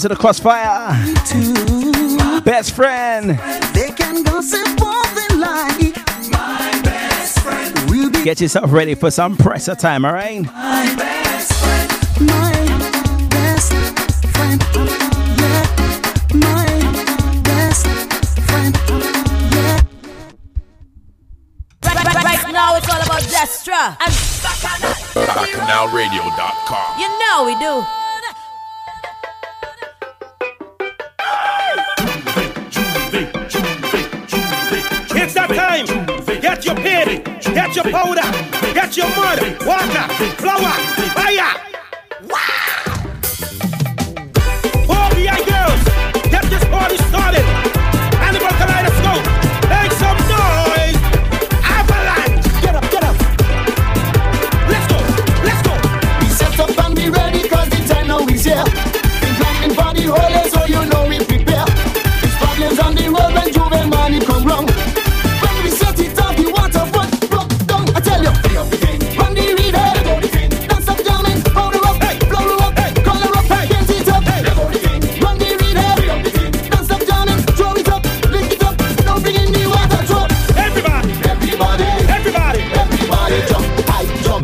[0.00, 0.96] to the crossfire.
[2.42, 3.30] Best friend.
[3.74, 4.40] They can go
[6.30, 8.24] my best friend.
[8.24, 10.42] Get yourself ready for some pressure time, all right?
[10.42, 11.90] My best friend.
[12.26, 12.52] My
[13.28, 14.62] best friend.
[15.38, 15.64] Yeah.
[16.34, 17.86] My best
[18.46, 18.74] friend.
[19.52, 19.80] Yeah.
[21.84, 24.94] Right, right, right now it's all about Destra and Bacchanal.
[25.26, 27.00] Bacchanalradio.com.
[27.00, 27.99] You know we do.
[36.60, 37.54] Get your pity.
[37.54, 38.74] Get your powder.
[38.74, 39.40] Get your mud.
[39.66, 40.14] Water.
[40.36, 40.72] Flour.
[41.14, 41.69] Fire.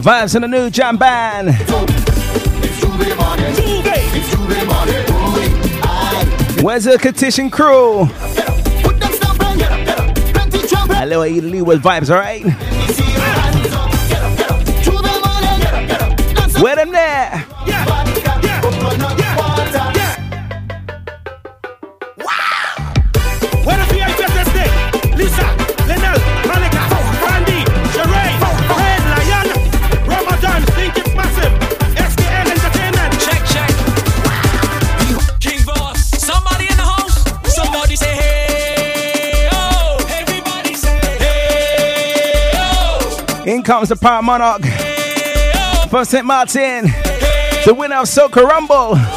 [0.06, 1.48] Vibes in the new jam band.
[6.62, 8.04] Where's the Catition crew?
[10.94, 12.44] Hello, Lee with vibes, alright?
[43.66, 44.62] comes the Power Monarch
[45.90, 46.24] from St.
[46.24, 46.84] Martin,
[47.64, 49.15] the winner of Soca Rumble.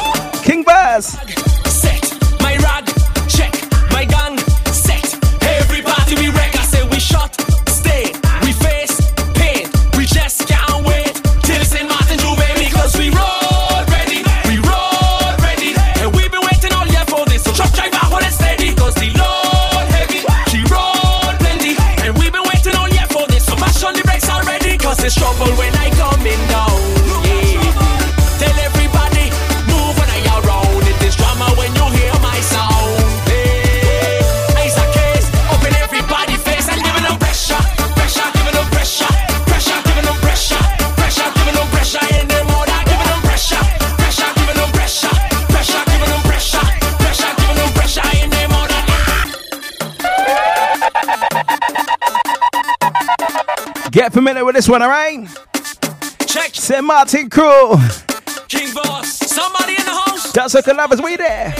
[53.90, 55.28] Get familiar with this one, alright?
[56.26, 56.54] Check.
[56.54, 57.74] Saint Martin Crew.
[58.46, 59.08] King Boss.
[59.08, 60.32] Somebody in the house.
[60.32, 61.52] That's a love as we there.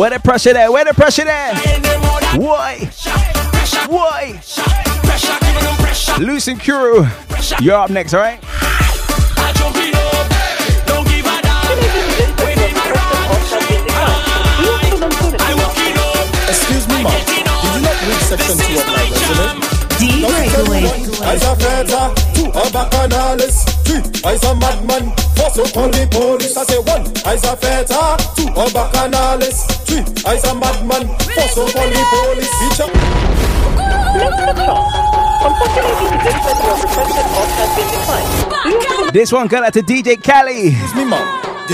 [0.00, 0.72] Where the pressure there?
[0.72, 1.54] Where the pressure there?
[2.40, 2.88] Why?
[3.86, 4.40] Why?
[6.18, 7.04] Loosen Kuru,
[7.60, 8.38] you're up next, all right?
[16.48, 17.20] Excuse me, ma'am.
[17.26, 19.60] Did you not read section 2 of my resume?
[19.98, 21.10] D-Breakaway.
[24.22, 26.56] I saw a Madman, four, so call the police.
[26.56, 29.79] I say one, I saw Fedra, two, a Bacchanales,
[30.26, 32.50] I am a madman, force upon the police.
[32.60, 32.80] Bitch.
[39.12, 40.70] This one got out to DJ Cali.
[40.94, 41.04] Me,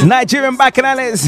[0.07, 1.27] Nigerian Bacchanales.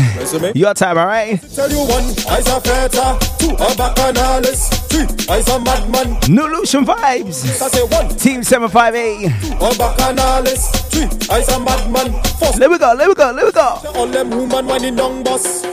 [0.55, 1.40] Your time, alright?
[1.55, 6.18] Tell you one, I's a feta, two, a Bacchanales, three, I's a madman.
[6.28, 7.44] New Lucian vibes.
[7.62, 9.28] I say one, Team 758.
[9.28, 12.12] Two, a Bacchanales, three, I's a madman.
[12.38, 12.53] Four.
[12.59, 13.80] Let we go, let we go, let we go.
[13.94, 14.28] All them.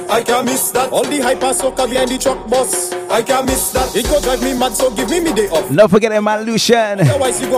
[0.09, 0.91] I can't miss that.
[0.91, 2.93] All the hyper soca behind the truck bus.
[3.09, 3.95] I can't miss that.
[3.95, 5.73] It go drive me mad, so give me me day off.
[5.73, 6.99] Don't forget my Lucian.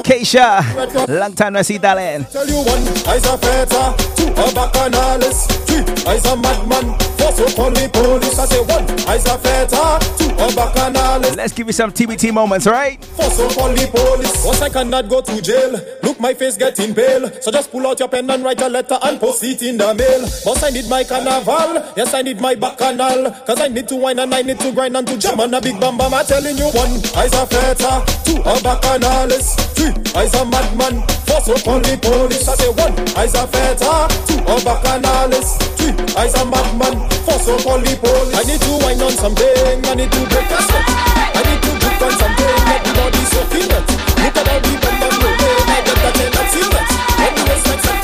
[0.04, 1.08] Keisha.
[1.08, 2.26] Long time no see, darling.
[2.26, 6.98] Tell you one, I's a feta, two a bacchanales, three I's a madman.
[7.18, 8.40] Four so call the police.
[8.40, 11.36] I say one, I's a feta, two a bacchanales.
[11.36, 13.04] Let's give you some TBT moments, right?
[13.04, 14.46] For so call the police.
[14.46, 15.72] Once I cannot go to jail.
[16.04, 17.30] Look, my face getting pale.
[17.42, 19.94] So just pull out your pen and write a letter and post it in the
[19.94, 20.22] mail.
[20.46, 21.84] Boss, I need my carnival.
[21.96, 23.32] Yes, I need my bacchanal.
[23.46, 25.62] Cause I need to wine and I need to grind and to jam on a
[25.62, 26.14] big bam bam.
[26.14, 26.94] I'm telling you one.
[27.16, 28.04] I's a feta.
[28.26, 29.56] Two a bacchanales.
[29.76, 29.94] Three.
[30.16, 31.04] I's a madman.
[31.28, 32.48] Four so call the police.
[32.48, 32.94] I say one.
[33.18, 34.08] I's a feta.
[34.28, 35.58] Two a bacchanales.
[35.78, 35.96] Three.
[36.16, 36.96] I's a madman.
[37.26, 38.36] Four so call the police.
[38.36, 39.86] I need to wine on something.
[39.86, 41.18] I need to break a sweat.
[41.38, 42.54] I need to drink on something.
[42.74, 43.86] Everybody soaking it.
[44.24, 45.70] Look at how the and roll it.
[45.70, 46.92] I get that that silhouette.
[47.18, 47.97] When the waist like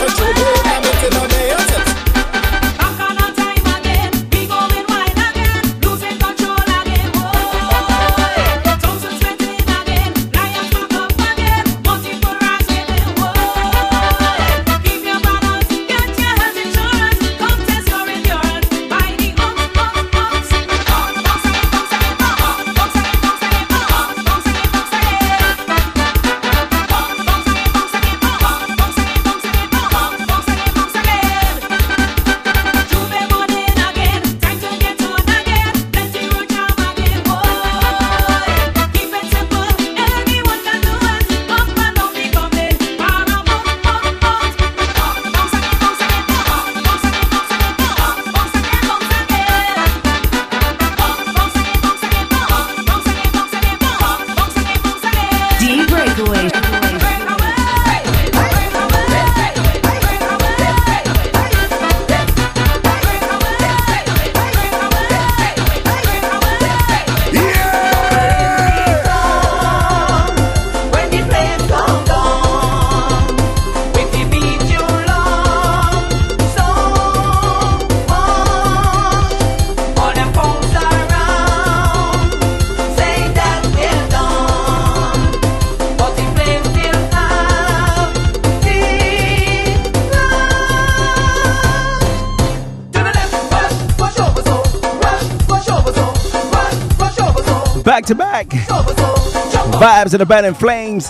[99.83, 101.09] run, go the burning flames.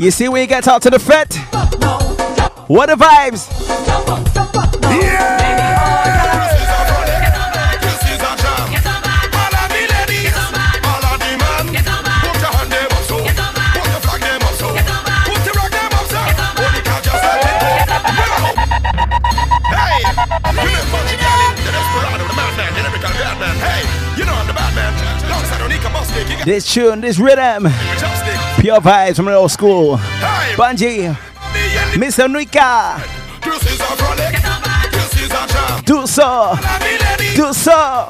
[0.00, 1.34] You see when you get out to the fet?
[2.68, 4.31] What the vibes?
[26.44, 27.68] This tune, this rhythm.
[28.58, 29.96] Pure vibes from the old school.
[30.56, 31.14] Bungie.
[31.94, 32.26] Mr.
[32.26, 32.98] Nuika.
[35.84, 36.56] Do so.
[37.36, 38.08] Do so.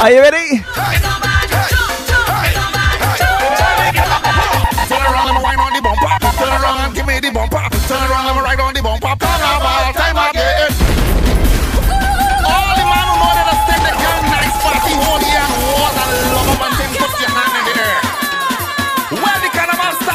[0.00, 0.64] Are you ready?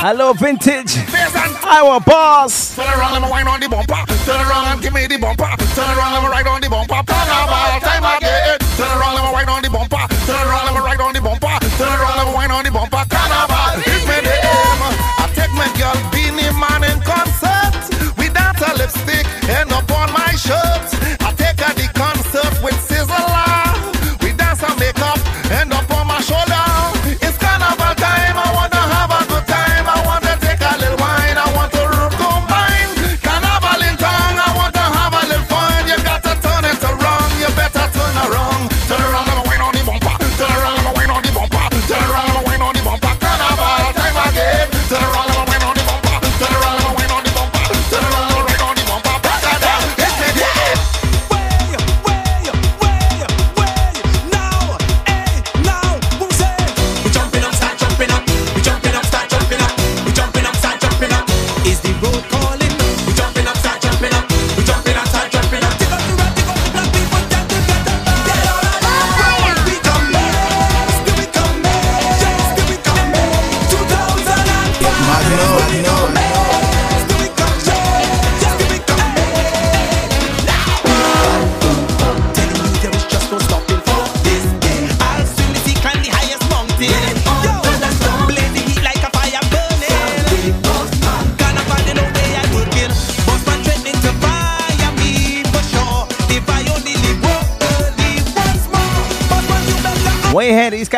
[0.08, 0.98] Hello, vintage.
[1.66, 2.76] Our boss.
[2.76, 4.06] Turn around on the bumper.
[4.26, 5.50] Turn around give me the bumper.
[5.74, 7.02] Turn around ride on the bumper.
[7.02, 8.60] Turn around, time again.
[8.78, 9.25] Turn around
[20.46, 20.95] show.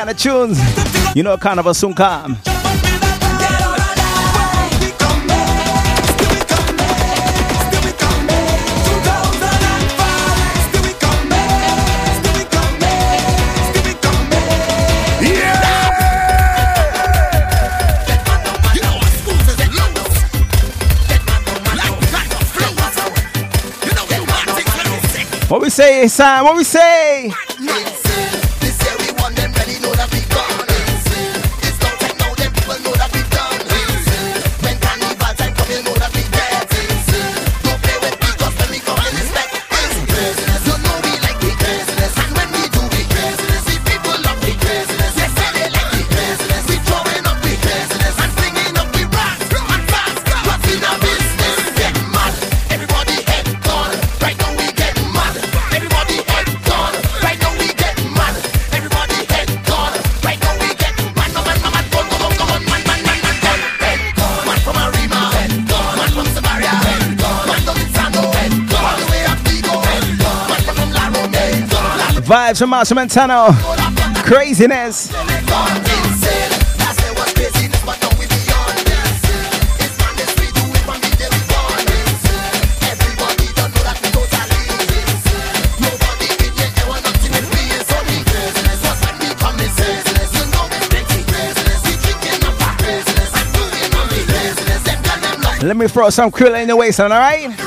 [0.07, 2.38] kind of tunes, you know, kind of a soon come.
[25.49, 26.45] What we say, Sam?
[26.45, 27.34] What we say?
[72.27, 73.53] Vibes from Machel Montano.
[74.23, 75.09] Craziness.
[95.63, 97.66] Let me throw some cool in the waistline, alright?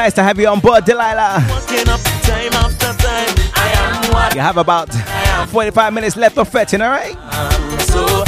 [0.00, 1.44] nice to have you on board, Delilah.
[1.44, 4.34] Time time.
[4.34, 4.88] You have about
[5.50, 7.16] 45 minutes left of fetching, alright?
[7.82, 8.24] So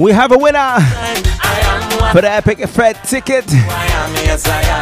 [0.00, 0.80] We have a winner
[2.12, 3.44] for the Epic Fred ticket.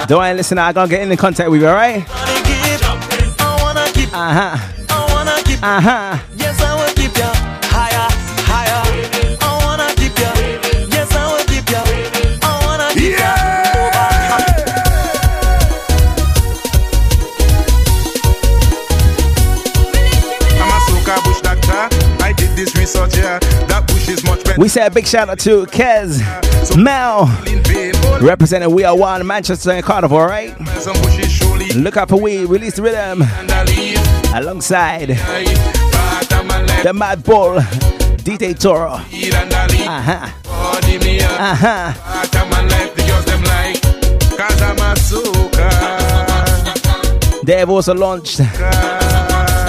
[0.07, 2.05] Don't worry, listen, I'm gonna get in the contact with you, alright?
[4.15, 4.57] Uh huh.
[5.61, 6.19] Uh huh.
[24.59, 26.18] We say a big shout out to Kez
[26.76, 27.26] Mel,
[28.20, 30.52] representing We Are One Manchester and Carnival, right?
[31.76, 33.22] Look up for we release rhythm
[34.35, 35.10] alongside
[36.82, 37.60] the Mad Bull
[38.24, 38.94] DJ Toro.
[38.94, 40.28] Uh huh.
[41.39, 41.93] Uh huh.
[47.44, 48.39] They've also launched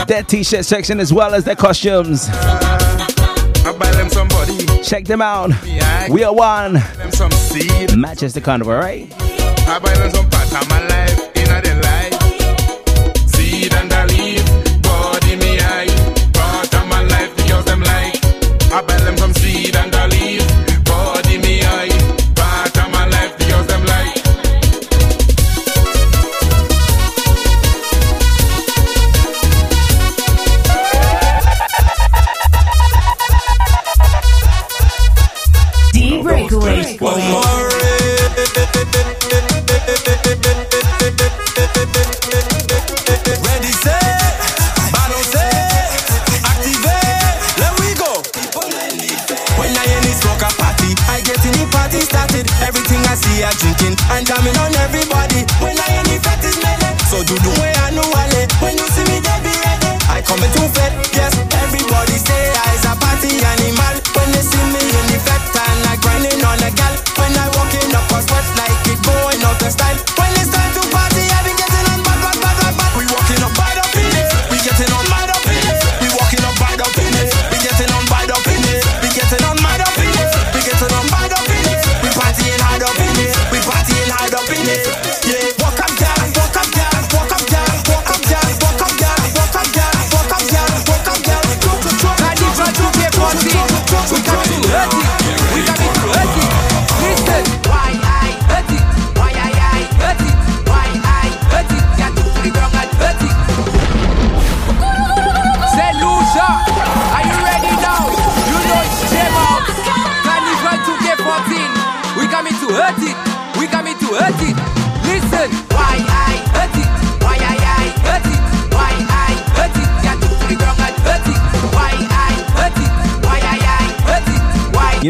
[0.08, 2.28] their t-shirt section as well as their costumes
[4.10, 4.84] somebody.
[4.84, 5.52] Check them out.
[6.10, 6.74] We are one.
[8.00, 9.14] Matches the convoy, right?
[9.68, 11.29] I buy them some part of my life.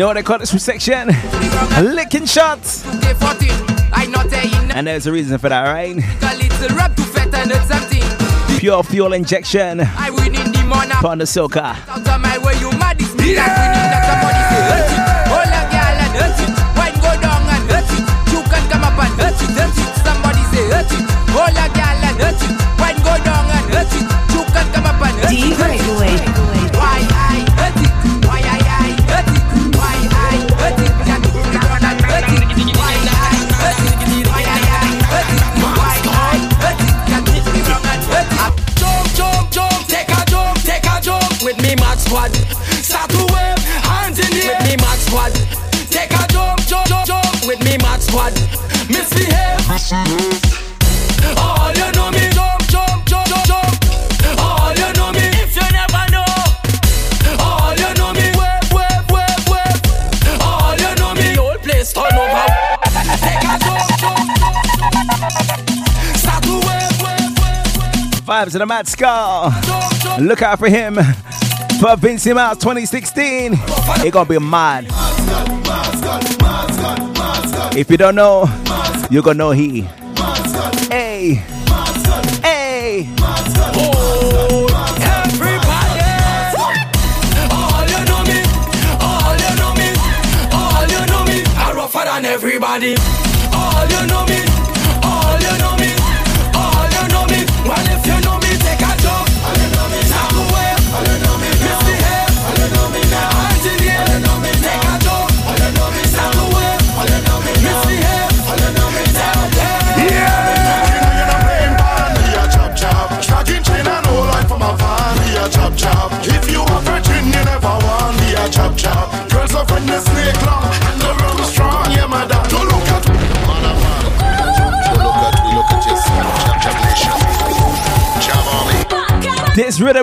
[0.09, 1.09] what they call this section?
[1.79, 2.83] Licking shots.
[4.73, 5.97] And there's a reason for that, right?
[8.57, 9.85] Pure fuel injection.
[10.99, 11.27] From the.
[13.23, 14.48] Yeah!
[68.49, 69.51] vibes in the Mad Scar.
[70.19, 73.53] Look out for him for Vincy Mas 2016.
[74.03, 74.87] he gonna be mad.
[77.77, 78.45] If you don't know,
[79.09, 79.87] you're gonna know he.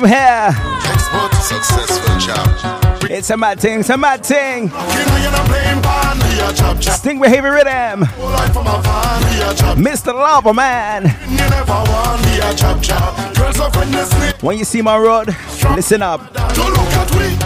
[0.00, 0.50] Rhythm here.
[0.92, 3.10] Export successful job.
[3.10, 4.64] It's a mad thing, it's a mad thing.
[4.64, 6.98] You know you're not playing band, we a chop chop.
[6.98, 8.00] Sting with heavy rhythm.
[8.00, 9.78] Life from a van, we a chop.
[9.78, 10.12] Mr.
[10.12, 11.04] Lava Man.
[11.30, 13.34] You never want, we a chop chop.
[13.36, 14.46] Girls of witness me.
[14.46, 15.34] When you see my road,
[15.74, 16.32] listen up.
[16.54, 17.36] Don't look at we,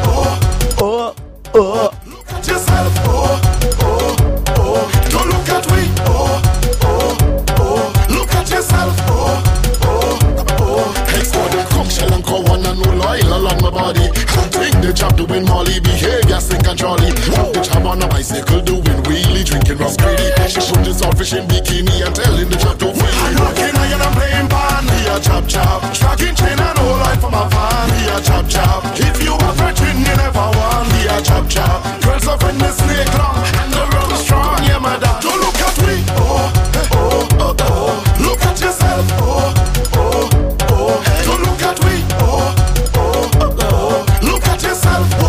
[0.79, 1.15] oh,
[1.55, 1.91] oh.
[2.07, 3.50] Look at yourself, oh, oh,
[13.71, 14.07] my body.
[14.51, 16.79] Doing the job, doing Molly behavior, sink and.
[16.79, 20.31] Drop the job on a bicycle, doing wheelie, drinking Ross Greedy.
[20.49, 23.15] She put this outfish in bikini and telling the job to free.
[23.21, 25.81] I'm looking iron and playing pan, we a chop chop.
[25.95, 28.83] Tracking chain and all light from a fan, we a chop chop.
[28.97, 31.85] If you are virgin, you never want, we a chop chop.
[32.03, 33.70] Girls are when the snake long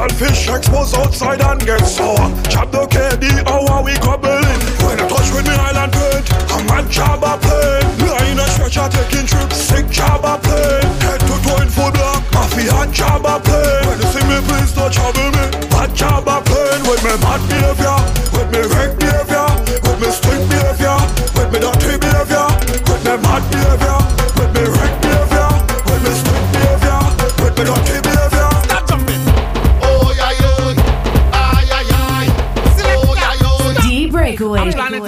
[0.00, 2.16] And the saltfish expose outside and get sour,
[2.48, 4.48] chop oh, the KD, how we cobbling.
[4.80, 7.84] When I er touch with me island paint, I'm a job a plane.
[8.32, 10.88] In a stretcher er taking trips, sick job a plane.
[11.04, 13.84] Head to toe in full block, mafia job a plane.
[13.84, 15.44] When you see me, please don't trouble me.
[15.68, 17.99] Bad job a plane with me mad behavior,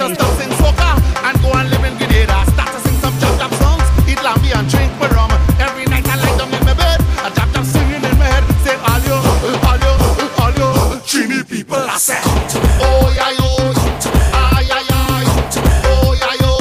[0.07, 0.11] breakaway.
[0.11, 0.89] I'm to stop sing soca
[1.23, 2.51] and go and live in Grenada.
[2.51, 5.31] Start to sing some jump jump songs, eat lambi and drink my rum.
[5.59, 8.43] Every night I lie down in my bed, I jump jump singing in my head,
[8.63, 9.17] saying all you,
[9.67, 9.93] all you,
[10.41, 10.69] all you,
[11.07, 12.19] Trini people I say.
[12.81, 13.49] Oh yeah yo,
[14.33, 15.23] ay ay ay,
[15.85, 16.51] oh yeah yo,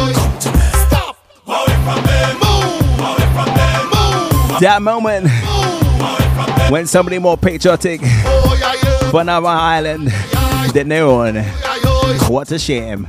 [0.86, 1.16] stop,
[1.46, 4.60] away from me, move, away from me.
[4.60, 5.28] That moment
[6.70, 10.08] when somebody more patriotic Oh yeah yeah, for our island
[10.72, 11.34] than their own.
[11.84, 13.08] Oh, what a shame.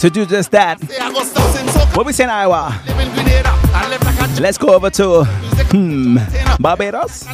[0.00, 0.80] to do just that.
[1.94, 2.72] What we say in Iowa?
[4.40, 6.16] Let's go over to hmm,
[6.58, 7.26] Barbados.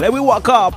[0.00, 0.74] Let me walk up.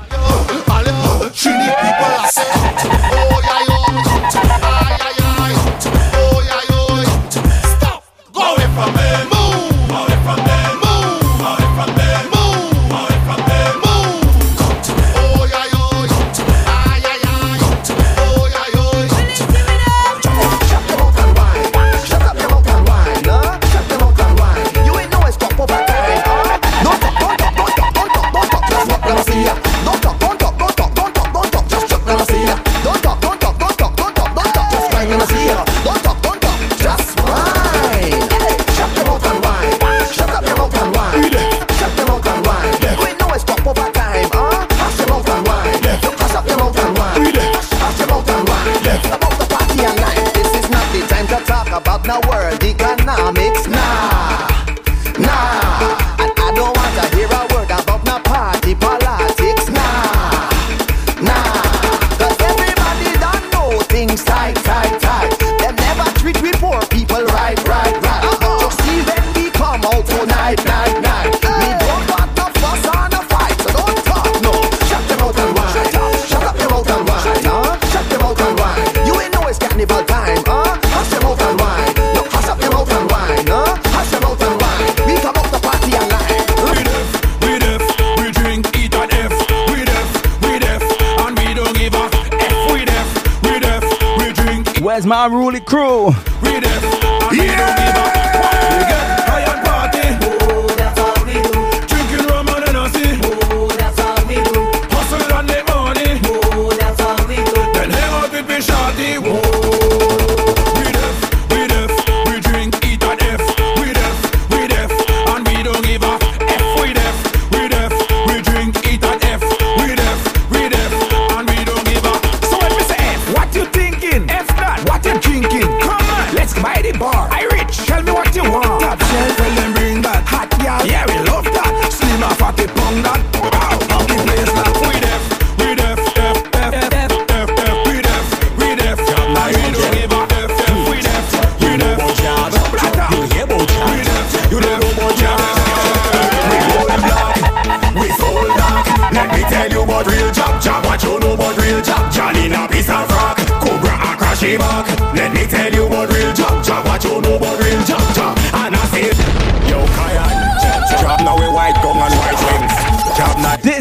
[95.14, 96.12] My unruly crew.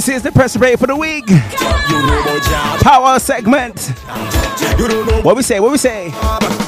[0.02, 1.26] This is the press break for the week.
[2.82, 3.94] Power segment.
[5.22, 5.60] What we say?
[5.60, 6.06] What we say?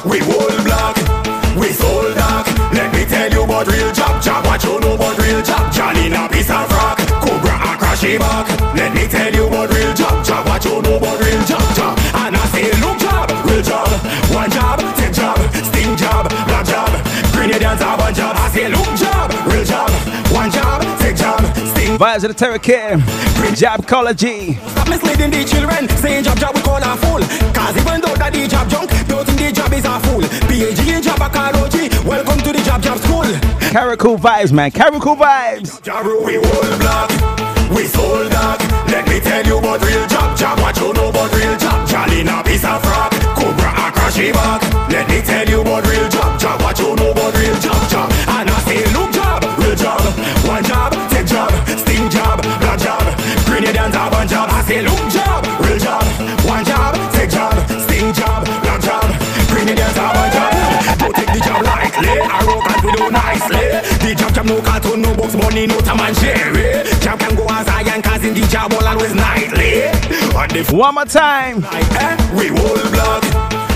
[0.07, 0.95] We hold black,
[1.59, 2.47] we soul dark.
[2.71, 4.45] Let me tell you about real job, job.
[4.45, 5.67] What you know about real job?
[5.73, 8.47] Johnny in a piece of rock, Cobra a crashy back.
[8.73, 10.47] Let me tell you about real job, job.
[10.47, 11.99] What you know about real job, job?
[12.15, 13.91] And I say, look job, real job,
[14.31, 15.35] one job, take job,
[15.75, 16.87] sting job, black job,
[17.35, 18.33] grenadians have one job.
[18.39, 19.27] I say, look job,
[21.97, 22.97] Vibes of the Terror Care.
[23.55, 24.59] Jobcology.
[24.71, 27.21] Stop misleading the children, saying job job we call a fool.
[27.55, 30.19] Cause even though that the job junk, don't think the job is a fool.
[30.51, 33.23] PhD in jobacology, welcome to the job job school.
[33.71, 34.71] Carriacou vibes, man.
[34.71, 35.79] Carriacou vibes.
[36.25, 37.09] We hold black,
[37.71, 38.59] we soul dark.
[38.91, 40.59] Let me tell you about real job, job.
[40.59, 41.73] What you know about real job?
[42.11, 44.61] In a piece of rock, Cobra a crashy back.
[44.89, 46.61] Let me tell you about real job, job.
[46.61, 47.04] What you know
[61.95, 63.65] the job lightly, I rock and we do nicely.
[64.03, 66.83] The job job no cartoon, no box money, no time and Jerry.
[67.01, 69.83] Job can go as I am, cause in the job all always nightly.
[70.35, 71.63] And if One more time.
[71.71, 73.23] eh, we hold black,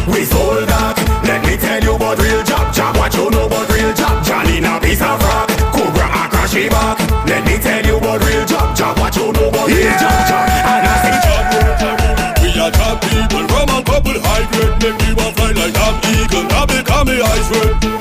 [0.08, 0.98] we soul dark.
[1.24, 2.98] Let me tell you about real job, job.
[2.98, 4.24] What you know about real job?
[4.26, 6.98] Johnny in a piece of rock, Cobra a crashy back.
[7.28, 8.98] Let me tell you about real job, job.
[9.00, 10.46] What you know about real job, job?
[10.50, 15.14] And I say job, We are top people, rum and couple high grade Make me
[15.14, 17.99] one fly like I'm eagle Now become me I swear Don't feel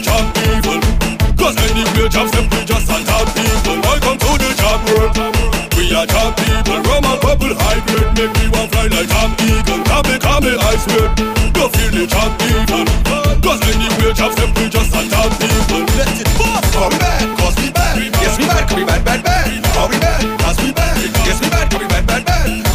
[0.00, 0.80] the job evil
[1.36, 3.76] Cause anywhere job simply just on top people.
[3.84, 5.12] Welcome to the job world.
[5.76, 9.32] We are top people, rum and couple high grade Make me one fly like I'm
[9.44, 9.82] eagle.
[9.84, 11.08] Now become me I swear
[11.52, 12.84] Don't feel the job evil
[13.44, 15.84] Cause anywhere job simply just on top people.
[15.96, 17.39] Let it pop, call me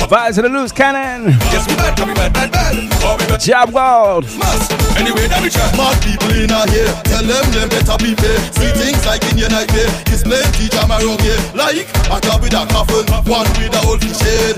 [0.05, 1.33] Vibes of the loose cannon.
[1.49, 2.77] Yes, we bad, copy bad, bad, bad.
[3.01, 3.39] Copy bad.
[3.41, 4.23] Job World.
[4.37, 4.69] Must.
[5.01, 5.65] Anyway, that we try.
[5.73, 8.37] Smart people in a here, tell them them better be paid.
[8.53, 11.41] See things like in your nightmare, it's plenty jam around here.
[11.57, 14.55] Like a job with a coffin, one with a old fish head.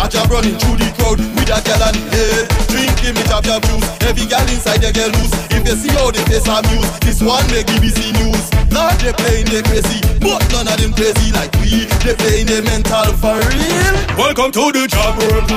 [0.00, 2.48] A job running through the crowd with a gal on the head.
[2.72, 5.32] Drinking me jab jab juice, every gal inside the girl loose.
[5.52, 8.48] If they see how they face amuse, this one make BBC news.
[8.72, 11.84] Lord they playing they crazy, but none of them crazy like we.
[12.00, 13.94] They playing they mental for real.
[14.16, 15.50] Welcome to the job world.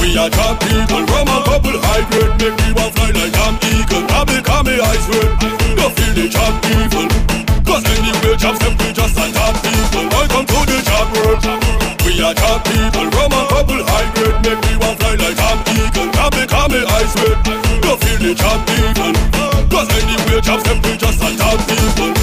[0.00, 2.32] We are job people, rum and couple high grade.
[2.36, 4.04] Make me one fly like I'm eagle.
[4.12, 5.28] Now become me I swear.
[5.76, 7.08] Don't feel the job evil.
[7.64, 10.04] Cause anywhere jobs simply just on top people.
[10.12, 11.40] Welcome to the job world.
[12.04, 14.38] We are job people, rum and couple high grade.
[14.44, 16.08] Make me one fly like I'm eagle.
[16.12, 17.34] Now become me I swear.
[17.80, 19.12] Don't feel the job evil.
[19.72, 22.15] Cause anywhere jobs simply just on top people.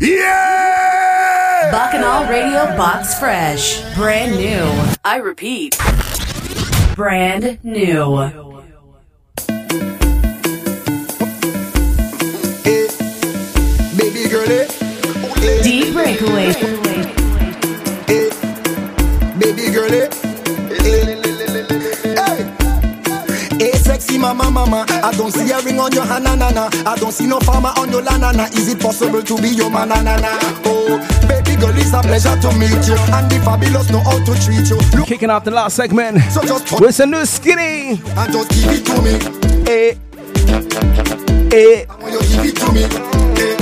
[0.00, 1.70] Yeah!
[1.72, 3.82] Bacchanal Radio Box Fresh.
[3.96, 4.62] Brand new.
[5.04, 5.76] I repeat.
[6.94, 8.16] Brand new.
[13.96, 15.62] Baby girl, eh?
[15.62, 16.52] D Breakaway.
[19.38, 20.17] Baby girl, eh?
[24.18, 24.84] Hey, mama, mama.
[24.88, 26.68] I don't see a ring on your hand, na.
[26.84, 28.46] I don't see no farmer on your land, na.
[28.46, 30.18] Is it possible to be your man, na?
[30.64, 32.98] Oh, baby girl, it's a pleasure to meet you.
[33.14, 34.78] And the fabulous know how to treat you.
[34.98, 37.90] Look, Kicking off the last segment so just with some new skinny.
[38.02, 39.14] and just give it to me.
[39.64, 39.98] Hey.
[41.52, 41.86] Eh.
[41.88, 42.82] I want you give it to me.
[43.40, 43.57] Eh.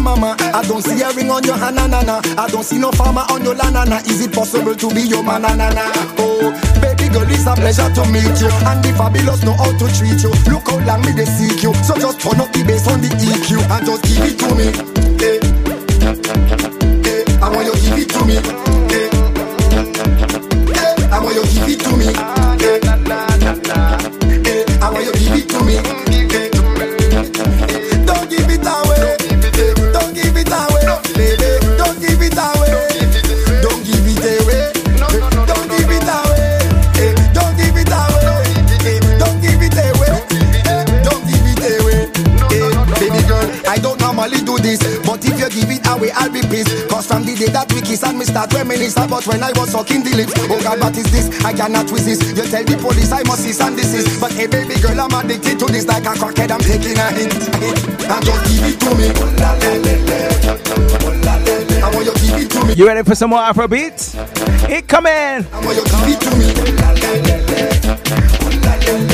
[0.00, 0.36] Mama.
[0.40, 2.20] I don't see a ring on your hand, na, na.
[2.36, 3.98] I don't see no farmer on your land, na, na.
[4.08, 5.92] Is it possible to be your man, na, na, na?
[6.18, 6.50] Oh,
[6.80, 8.50] baby girl, it's a pleasure to meet you.
[8.66, 10.32] And the fabulous know how to treat you.
[10.50, 11.74] Look how long me they seek you.
[11.84, 14.99] So just turn up the bass on the EQ and just give it to me.
[48.90, 50.32] Reminisce about when I was sucking the lips.
[50.36, 51.28] Oh God, what is this?
[51.44, 52.36] I cannot resist.
[52.36, 54.20] You tell the police I must cease and desist.
[54.20, 56.50] But hey, baby girl, I'm addicted to this like a crackhead.
[56.50, 59.08] I'm taking a hit, hit, and just give it to me.
[61.82, 62.74] I want you give it to me.
[62.74, 64.14] You ready for some more Afrobeats?
[64.68, 65.12] It coming.
[65.12, 66.46] I want you give it to me.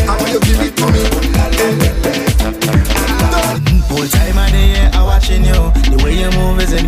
[0.08, 0.86] I want you give it to
[1.20, 1.25] me.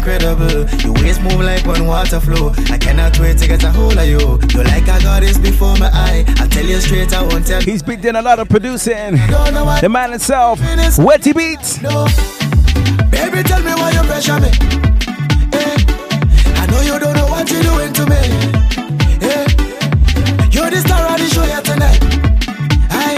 [0.09, 0.65] Incredible.
[0.81, 2.53] Your waist move like one water flow.
[2.71, 4.19] I cannot wait to get a hold of you.
[4.55, 6.25] You're like a goddess before my eye.
[6.39, 7.61] I tell you straight, I won't tell.
[7.61, 9.17] He's been doing a lot of producing.
[9.17, 11.79] The man himself, Wetty Beats.
[13.11, 14.49] Baby, tell me why you pressure me.
[15.53, 15.77] Eh,
[16.57, 18.21] I know you don't know what you're doing to me.
[19.29, 19.47] Eh,
[20.51, 22.01] you're the star of the show here tonight.
[22.91, 23.17] I,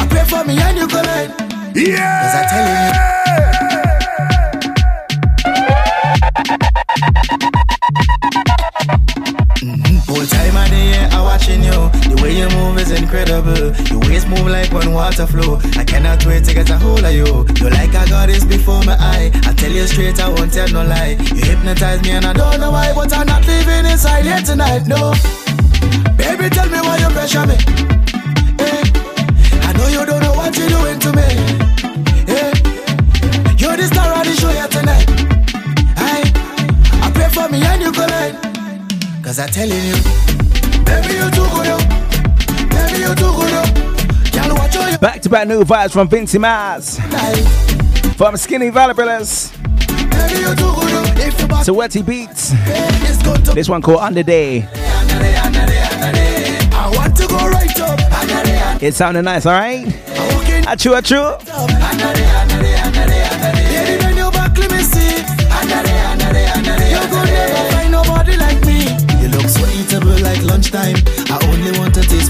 [0.00, 1.30] I pray for me and you collide.
[1.76, 2.22] Yeah.
[2.22, 3.69] Cause I tell you.
[13.40, 13.84] Incredible.
[13.90, 15.58] Your waist move like one water flow.
[15.76, 17.46] I cannot wait to get a hold of you.
[17.60, 19.30] You're like I got this before my eye.
[19.44, 21.16] I tell you straight, I won't tell no lie.
[21.34, 24.86] You hypnotize me and I don't know why, but I'm not living inside here tonight.
[24.86, 25.12] No,
[26.16, 27.56] baby, tell me why you pressure me.
[28.58, 28.82] Eh,
[29.62, 31.28] I know you don't know what you're doing to me.
[32.28, 32.52] Eh,
[33.58, 35.06] you're the star of the show here tonight.
[35.96, 36.22] I,
[37.02, 38.36] I pray for me and you collide.
[39.22, 39.96] Cause I'm telling you,
[40.84, 41.99] baby, you're too good, yo.
[45.00, 46.98] Back to back new vibes from Vincy Mas.
[48.16, 49.52] From Skinny Valley Brothers
[51.64, 52.52] to Wetty Beats.
[53.54, 54.68] This one called Under Day.
[58.82, 59.86] It sounded nice, alright?
[60.66, 61.38] Achu, achu.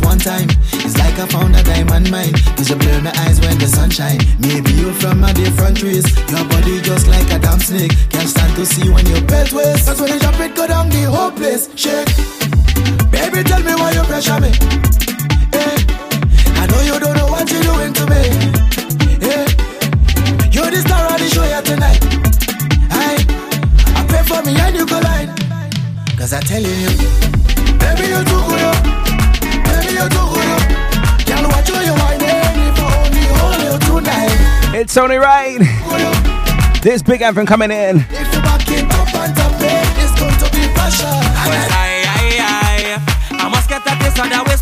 [0.03, 0.49] One time.
[0.85, 2.33] It's like I found a diamond mine.
[2.57, 4.19] Cause you blur my eyes when the sun shine.
[4.39, 6.09] Maybe you're from a different race.
[6.31, 7.93] Your body just like a damn snake.
[8.11, 9.87] Can't stand to see when you belt waist.
[9.87, 11.69] That's when you drop it, go down the whole place.
[11.77, 12.09] Shake.
[13.11, 14.51] Baby, tell me why you pressure me.
[15.53, 15.77] Eh,
[16.61, 18.23] I know you don't know what you're doing to me.
[19.27, 19.47] Eh,
[20.55, 22.01] you're the star of the show here tonight.
[22.91, 23.17] I,
[23.99, 25.31] I pray for me and you collide.
[26.19, 26.90] Cause I'm telling you,
[34.91, 35.57] It's only right.
[36.83, 37.99] This big anthem coming in.
[37.99, 38.07] And.
[38.11, 38.27] I,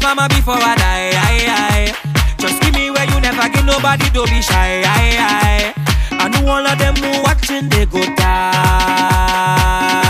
[0.02, 1.94] mama, before I die.
[2.36, 4.82] Just give me where you never give nobody, don't be shy.
[4.84, 10.07] I know all of them who watching, they go die.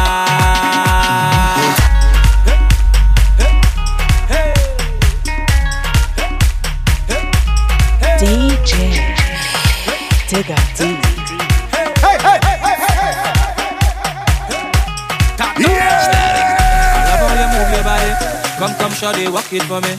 [19.09, 19.97] Come, shawty, walk it for me.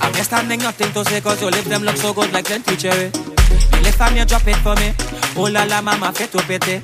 [0.00, 2.76] I'm just standing nothing to say cause your lips them look so good like plenty
[2.76, 3.10] cherry.
[3.10, 4.94] You lift and you drop it for me.
[5.34, 6.78] Oh la la mama, fit to pity.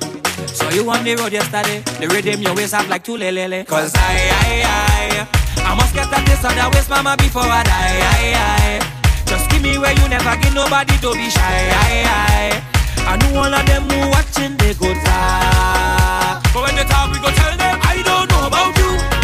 [0.47, 1.79] So you on the road yesterday.
[2.03, 3.63] The rhythm your waist up like two lele.
[3.63, 7.95] Cause I, I, I, I must get taste of the waist mama before I die.
[8.11, 9.23] I, I.
[9.25, 11.39] Just give me where you never give nobody to be shy.
[11.39, 12.73] I, I.
[13.07, 16.43] I I know all of them who watching they go talk.
[16.51, 17.62] But when they talk, we go tell them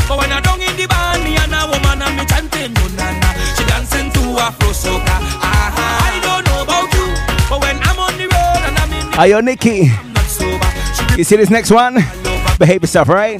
[0.10, 2.86] but when I down in the band, me and a woman and me chanting no
[2.98, 3.30] na na.
[3.54, 5.16] She dancing to Afro soca.
[5.38, 5.70] Ah,
[6.10, 7.14] I don't know about you,
[7.46, 9.94] but when I'm on the road and I'm in the Ayo Nikki.
[11.16, 12.02] You see this next one?
[12.58, 13.40] Behave yourself, right?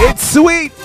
[0.00, 0.77] It's sweet.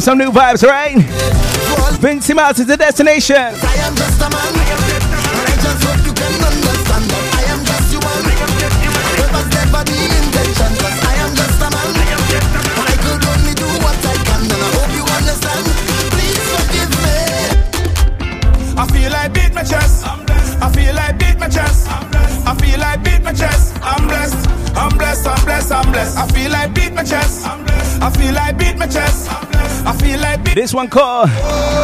[0.00, 0.96] some new vibes, right?
[2.00, 3.54] Vincy Mas is the destination.
[30.56, 31.28] This one called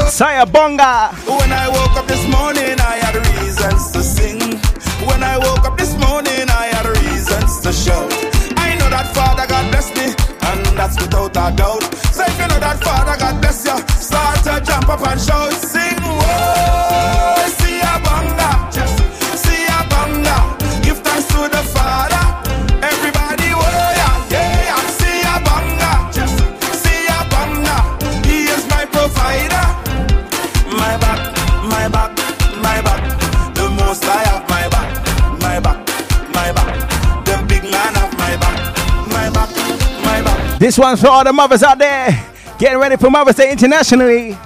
[0.09, 1.13] Sayabonga.
[1.29, 4.41] When I woke up this morning, I had reasons to sing.
[5.07, 7.71] When I woke up this morning, I had reasons to.
[8.57, 10.17] I know that Father God blessed me,
[10.49, 11.85] and that's without a doubt.
[40.63, 42.25] This one's for all the mothers out there
[42.57, 44.39] getting ready for Mother's Day internationally.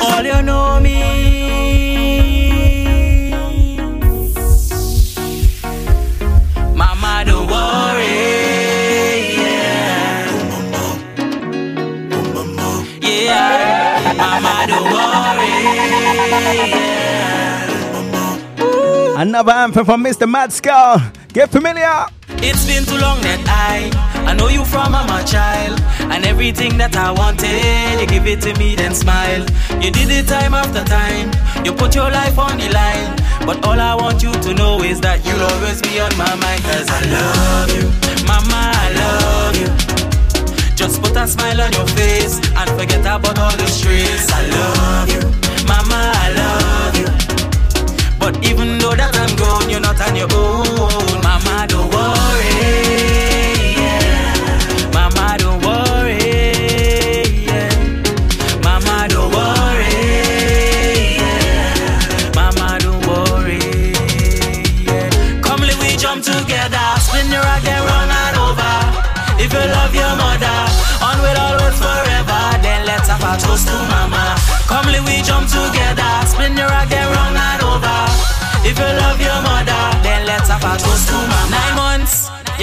[0.00, 1.02] All you know me.
[6.74, 8.06] Mama, don't worry.
[12.96, 13.02] Yeah.
[13.02, 14.14] yeah.
[14.16, 15.52] Mama, don't worry.
[19.10, 19.20] Yeah.
[19.20, 20.26] Another anthem from Mr.
[20.26, 21.02] Mad Skull.
[21.34, 22.06] Get familiar.
[22.38, 24.01] It's been too long that I
[24.32, 25.78] I know you from I'm a child
[26.08, 29.44] And everything that I wanted You give it to me then smile.
[29.76, 31.28] You did it time after time
[31.66, 33.12] You put your life on the line.
[33.44, 36.64] But all I want you to know is that You'll always be on my mind
[36.64, 37.84] Cause I love you.
[38.24, 39.68] Mama I love you.
[40.80, 44.32] Just put a smile on your face And forget about all the stress.
[44.32, 45.28] I love you.
[45.68, 47.08] Mama I love you.
[48.16, 51.20] But even though that I'm gone, you're not on your own.
[51.20, 53.21] Mama, don't worry.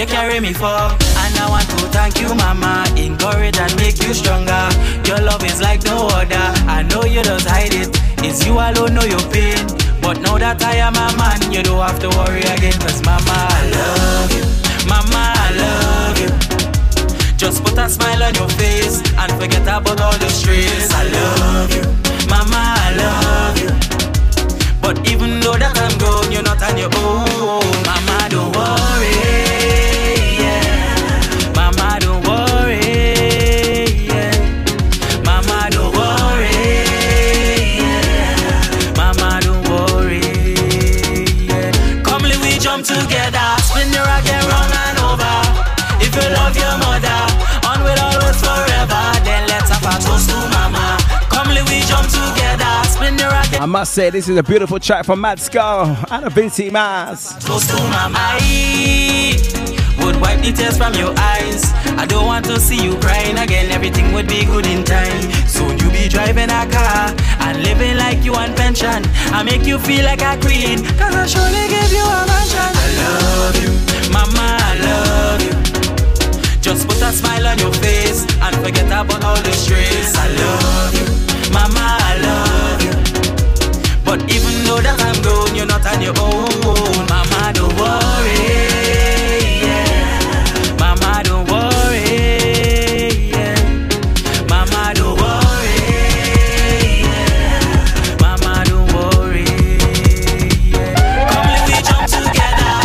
[0.00, 2.88] You carry me for, and I want to thank you, mama.
[2.96, 4.64] Encourage and make you stronger.
[5.04, 6.46] Your love is like no other.
[6.64, 7.92] I know you don't hide it.
[8.24, 9.60] It's you alone know your pain.
[10.00, 12.72] But now that I am a man, you don't have to worry again.
[12.80, 14.44] Cause mama, I love you.
[14.88, 16.30] Mama, I love you.
[17.36, 20.88] Just put a smile on your face and forget about all the stress.
[20.96, 21.84] I love you.
[22.32, 23.70] Mama, I love you.
[24.80, 27.68] But even though that I'm gone, you're not on your own.
[27.84, 29.59] Mama, don't worry.
[53.60, 57.34] I must say, this is a beautiful track from Mad Skull and a Vincy Mas.
[57.44, 58.16] Close to mama.
[58.16, 59.36] I
[60.02, 61.68] would wipe the tears from your eyes.
[62.00, 63.70] I don't want to see you crying again.
[63.70, 65.30] Everything would be good in time.
[65.44, 67.12] Soon you be driving a car
[67.44, 69.04] and living like you on pension.
[69.28, 70.80] I make you feel like a queen.
[70.96, 72.64] Cause I surely give you a mansion.
[72.64, 73.72] I love you,
[74.08, 75.52] mama, I love you.
[76.62, 80.16] Just put a smile on your face and forget about all the stress.
[80.16, 82.49] I love you, mama, I love you.
[84.10, 87.06] But even though that I'm gone, you're not on your own.
[87.06, 88.42] Mama, don't worry.
[89.62, 90.74] Yeah.
[90.82, 92.02] Mama, don't worry.
[93.30, 93.54] Yeah.
[94.50, 95.78] Mama, don't worry.
[97.06, 97.62] Yeah.
[98.18, 99.46] Mama, don't worry.
[100.74, 101.30] Yeah.
[101.30, 102.82] Come, let me jump together.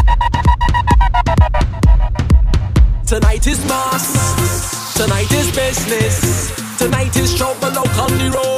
[3.07, 4.93] Tonight is mass.
[4.93, 6.53] Tonight is business.
[6.77, 8.54] Tonight is trouble on the road.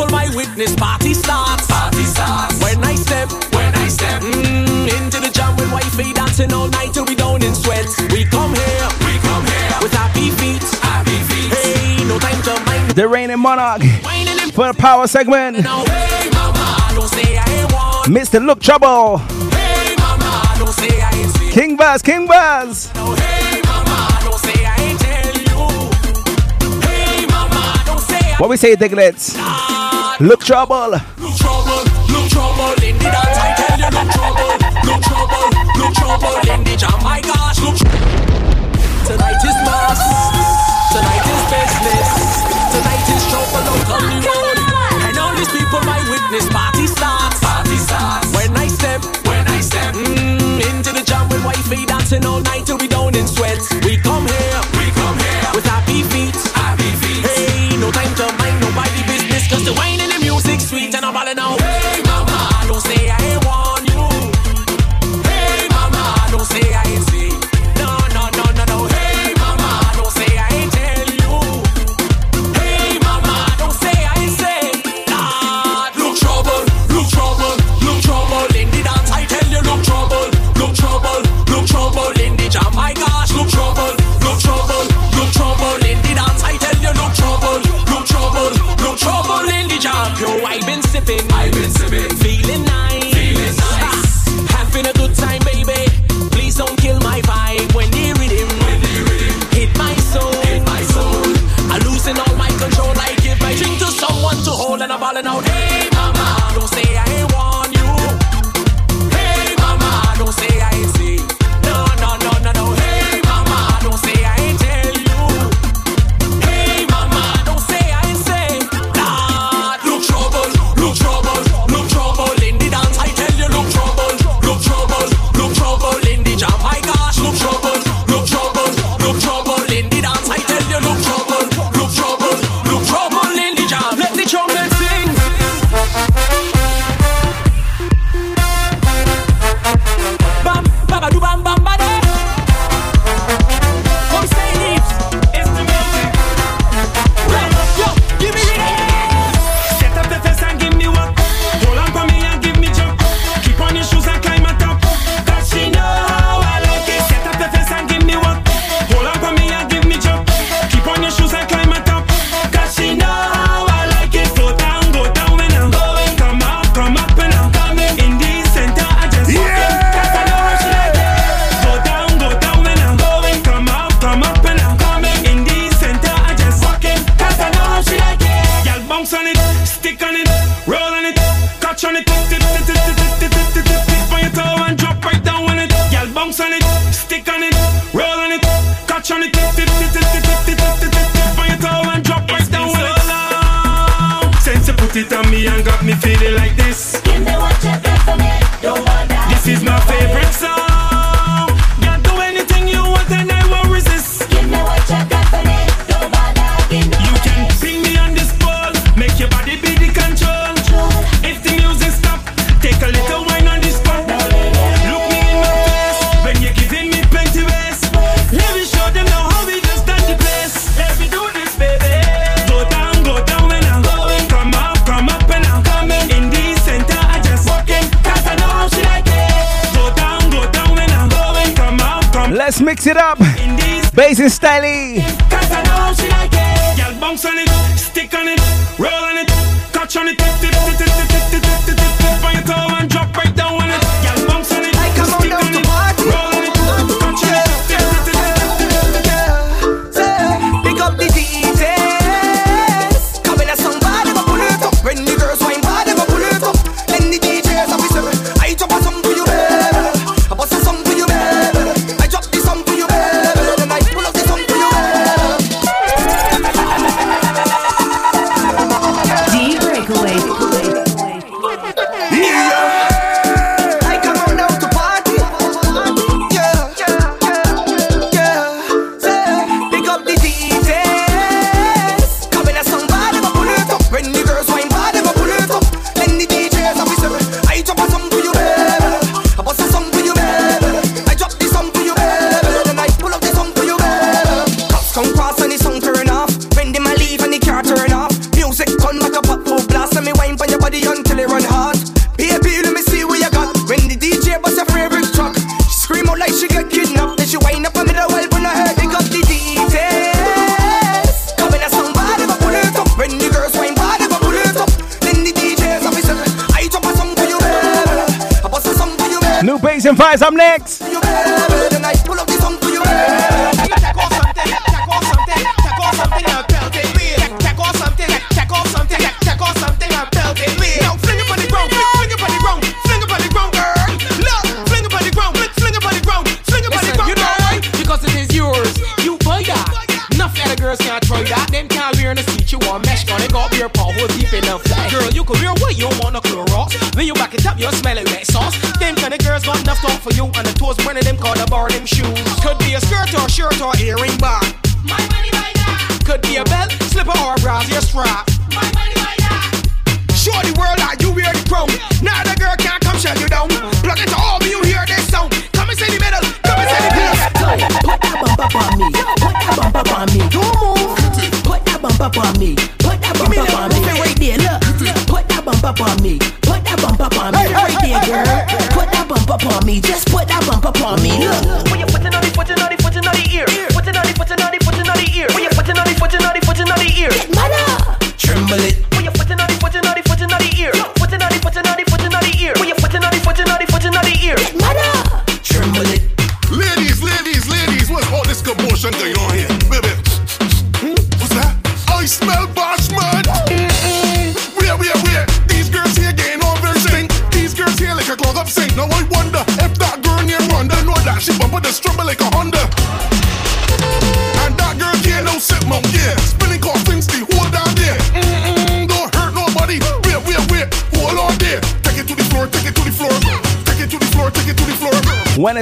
[0.00, 1.66] And people my witness party starts.
[1.66, 2.62] Party starts.
[2.62, 6.94] When I step, when I step mm, into the jam with wifey dancing all night
[6.94, 8.00] till we down in sweats.
[8.12, 11.52] We come here, we come here with happy feet, happy feet.
[11.52, 12.90] Hey, no time to mind.
[12.92, 13.82] The reigning monarch
[14.52, 15.56] for the power segment.
[15.56, 18.08] Hey mama, don't say I ain't want.
[18.08, 18.44] Mr.
[18.44, 19.18] Look Trouble.
[19.18, 21.50] Hey mama, don't say I ain't see.
[21.50, 22.90] King Buzz, King Buzz.
[22.90, 25.90] Hey mama, don't say I ain't tell you.
[26.80, 29.69] Hey mama, don't say What we say, Diglets?
[30.20, 30.90] Look Trouble.
[31.16, 31.80] Look trouble,
[32.12, 33.40] look trouble in the dance.
[33.40, 34.52] I tell you, look trouble,
[34.84, 35.48] look trouble,
[35.80, 36.92] look trouble in the jam.
[37.00, 37.80] My gosh, look.
[39.08, 39.96] Tonight is mass.
[40.92, 42.08] Tonight is business.
[42.68, 44.58] Tonight is trouble out on the road.
[45.08, 47.40] And all these people, my witness party starts.
[47.40, 48.28] Party starts.
[48.36, 52.66] When I step, when I step mm, into the jam with wifey dancing all night
[52.66, 53.72] till we down in sweats.
[53.88, 53.96] We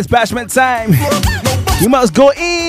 [0.09, 0.93] bashment time,
[1.83, 2.68] you must go in.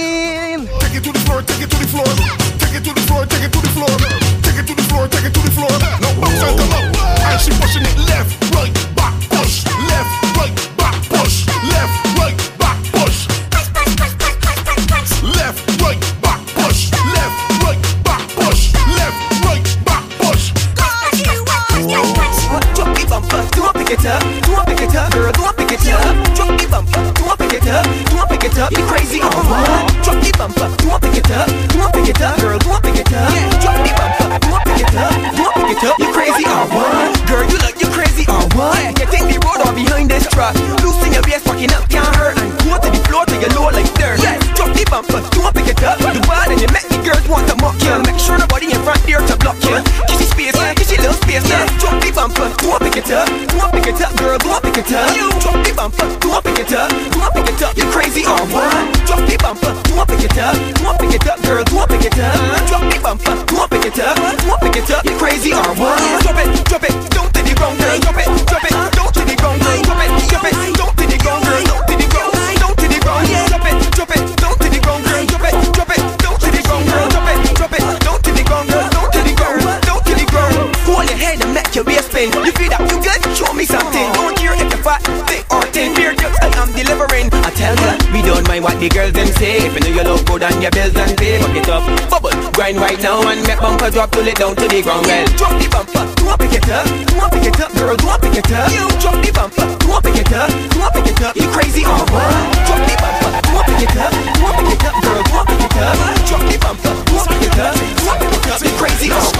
[93.90, 95.26] Girl, drop, pull it down to the ground, girl.
[95.34, 98.06] Drop the bumper, do drop pick it up, Do drop pick it up, girl, Do
[98.06, 98.70] drop pick it up.
[98.70, 101.34] You drop the bumper, do drop pick it up, Do drop pick it up.
[101.34, 102.30] You crazy or what?
[102.70, 105.26] Drop the bumper, do drop pick it up, Do drop pick it up, girl, Do
[105.26, 105.98] drop pick it up.
[106.30, 108.62] Drop the bumper, do drop pick it up, Do drop pick it up.
[108.62, 109.39] You crazy or what?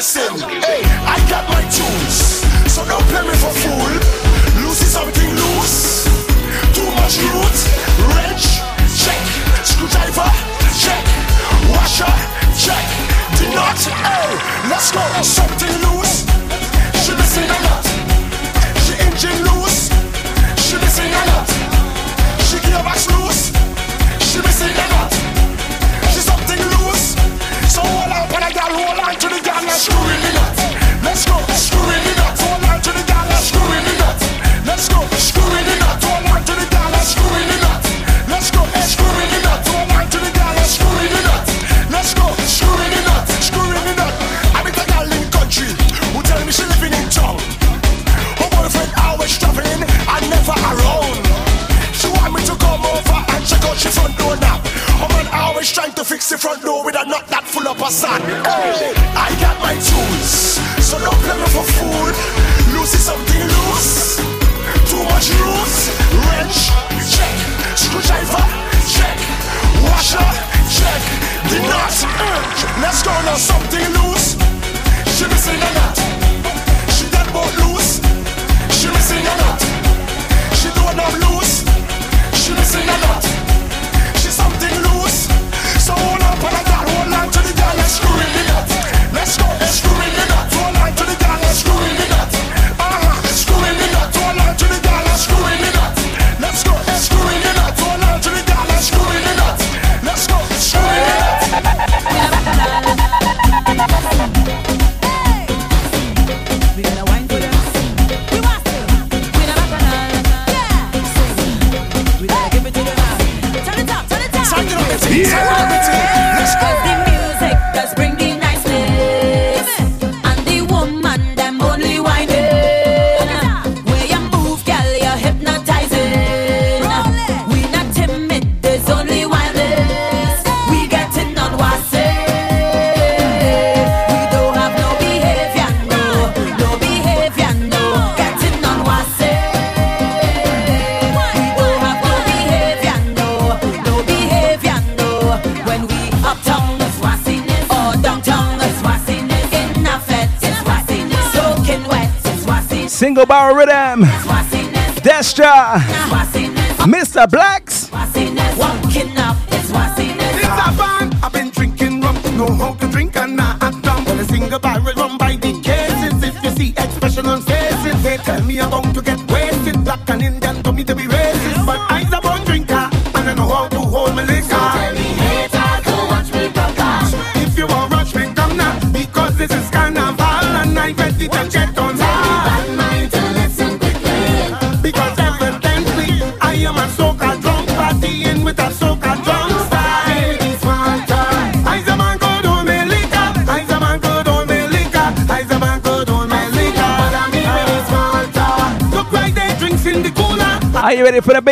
[0.00, 0.38] listen.
[0.62, 0.89] Hey.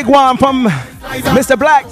[0.08, 1.58] one from Mr.
[1.58, 1.84] Black.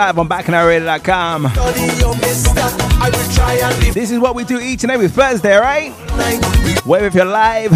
[0.00, 1.42] live on Bacchanalradio.com.
[3.92, 5.92] This is what we do each and every Thursday, right?
[6.86, 7.70] Whether if you're live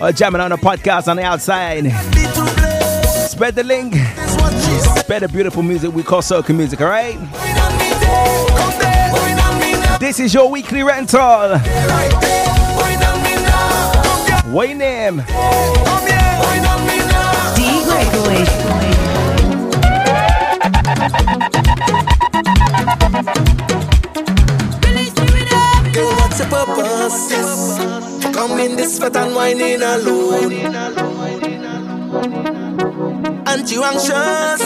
[0.00, 1.90] or jamming on a podcast on the outside,
[3.28, 3.94] spread the link,
[4.98, 7.18] spread the beautiful music we call soca music, all right?
[9.98, 11.58] This is your weekly rental.
[14.54, 15.16] Wayne name?
[17.56, 18.59] D Gregory.
[28.80, 30.52] this fat and whining alone.
[33.46, 34.60] And you anxious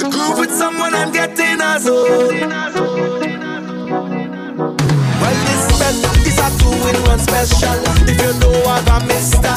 [0.00, 2.50] to groove with someone I'm getting a zone.
[5.20, 5.96] Well, this fat
[6.28, 7.80] is a two in one special.
[8.04, 9.56] If you know I'm a mister,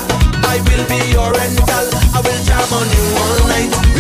[0.54, 1.88] I will be your rental.
[2.16, 3.95] I will jam on you all night.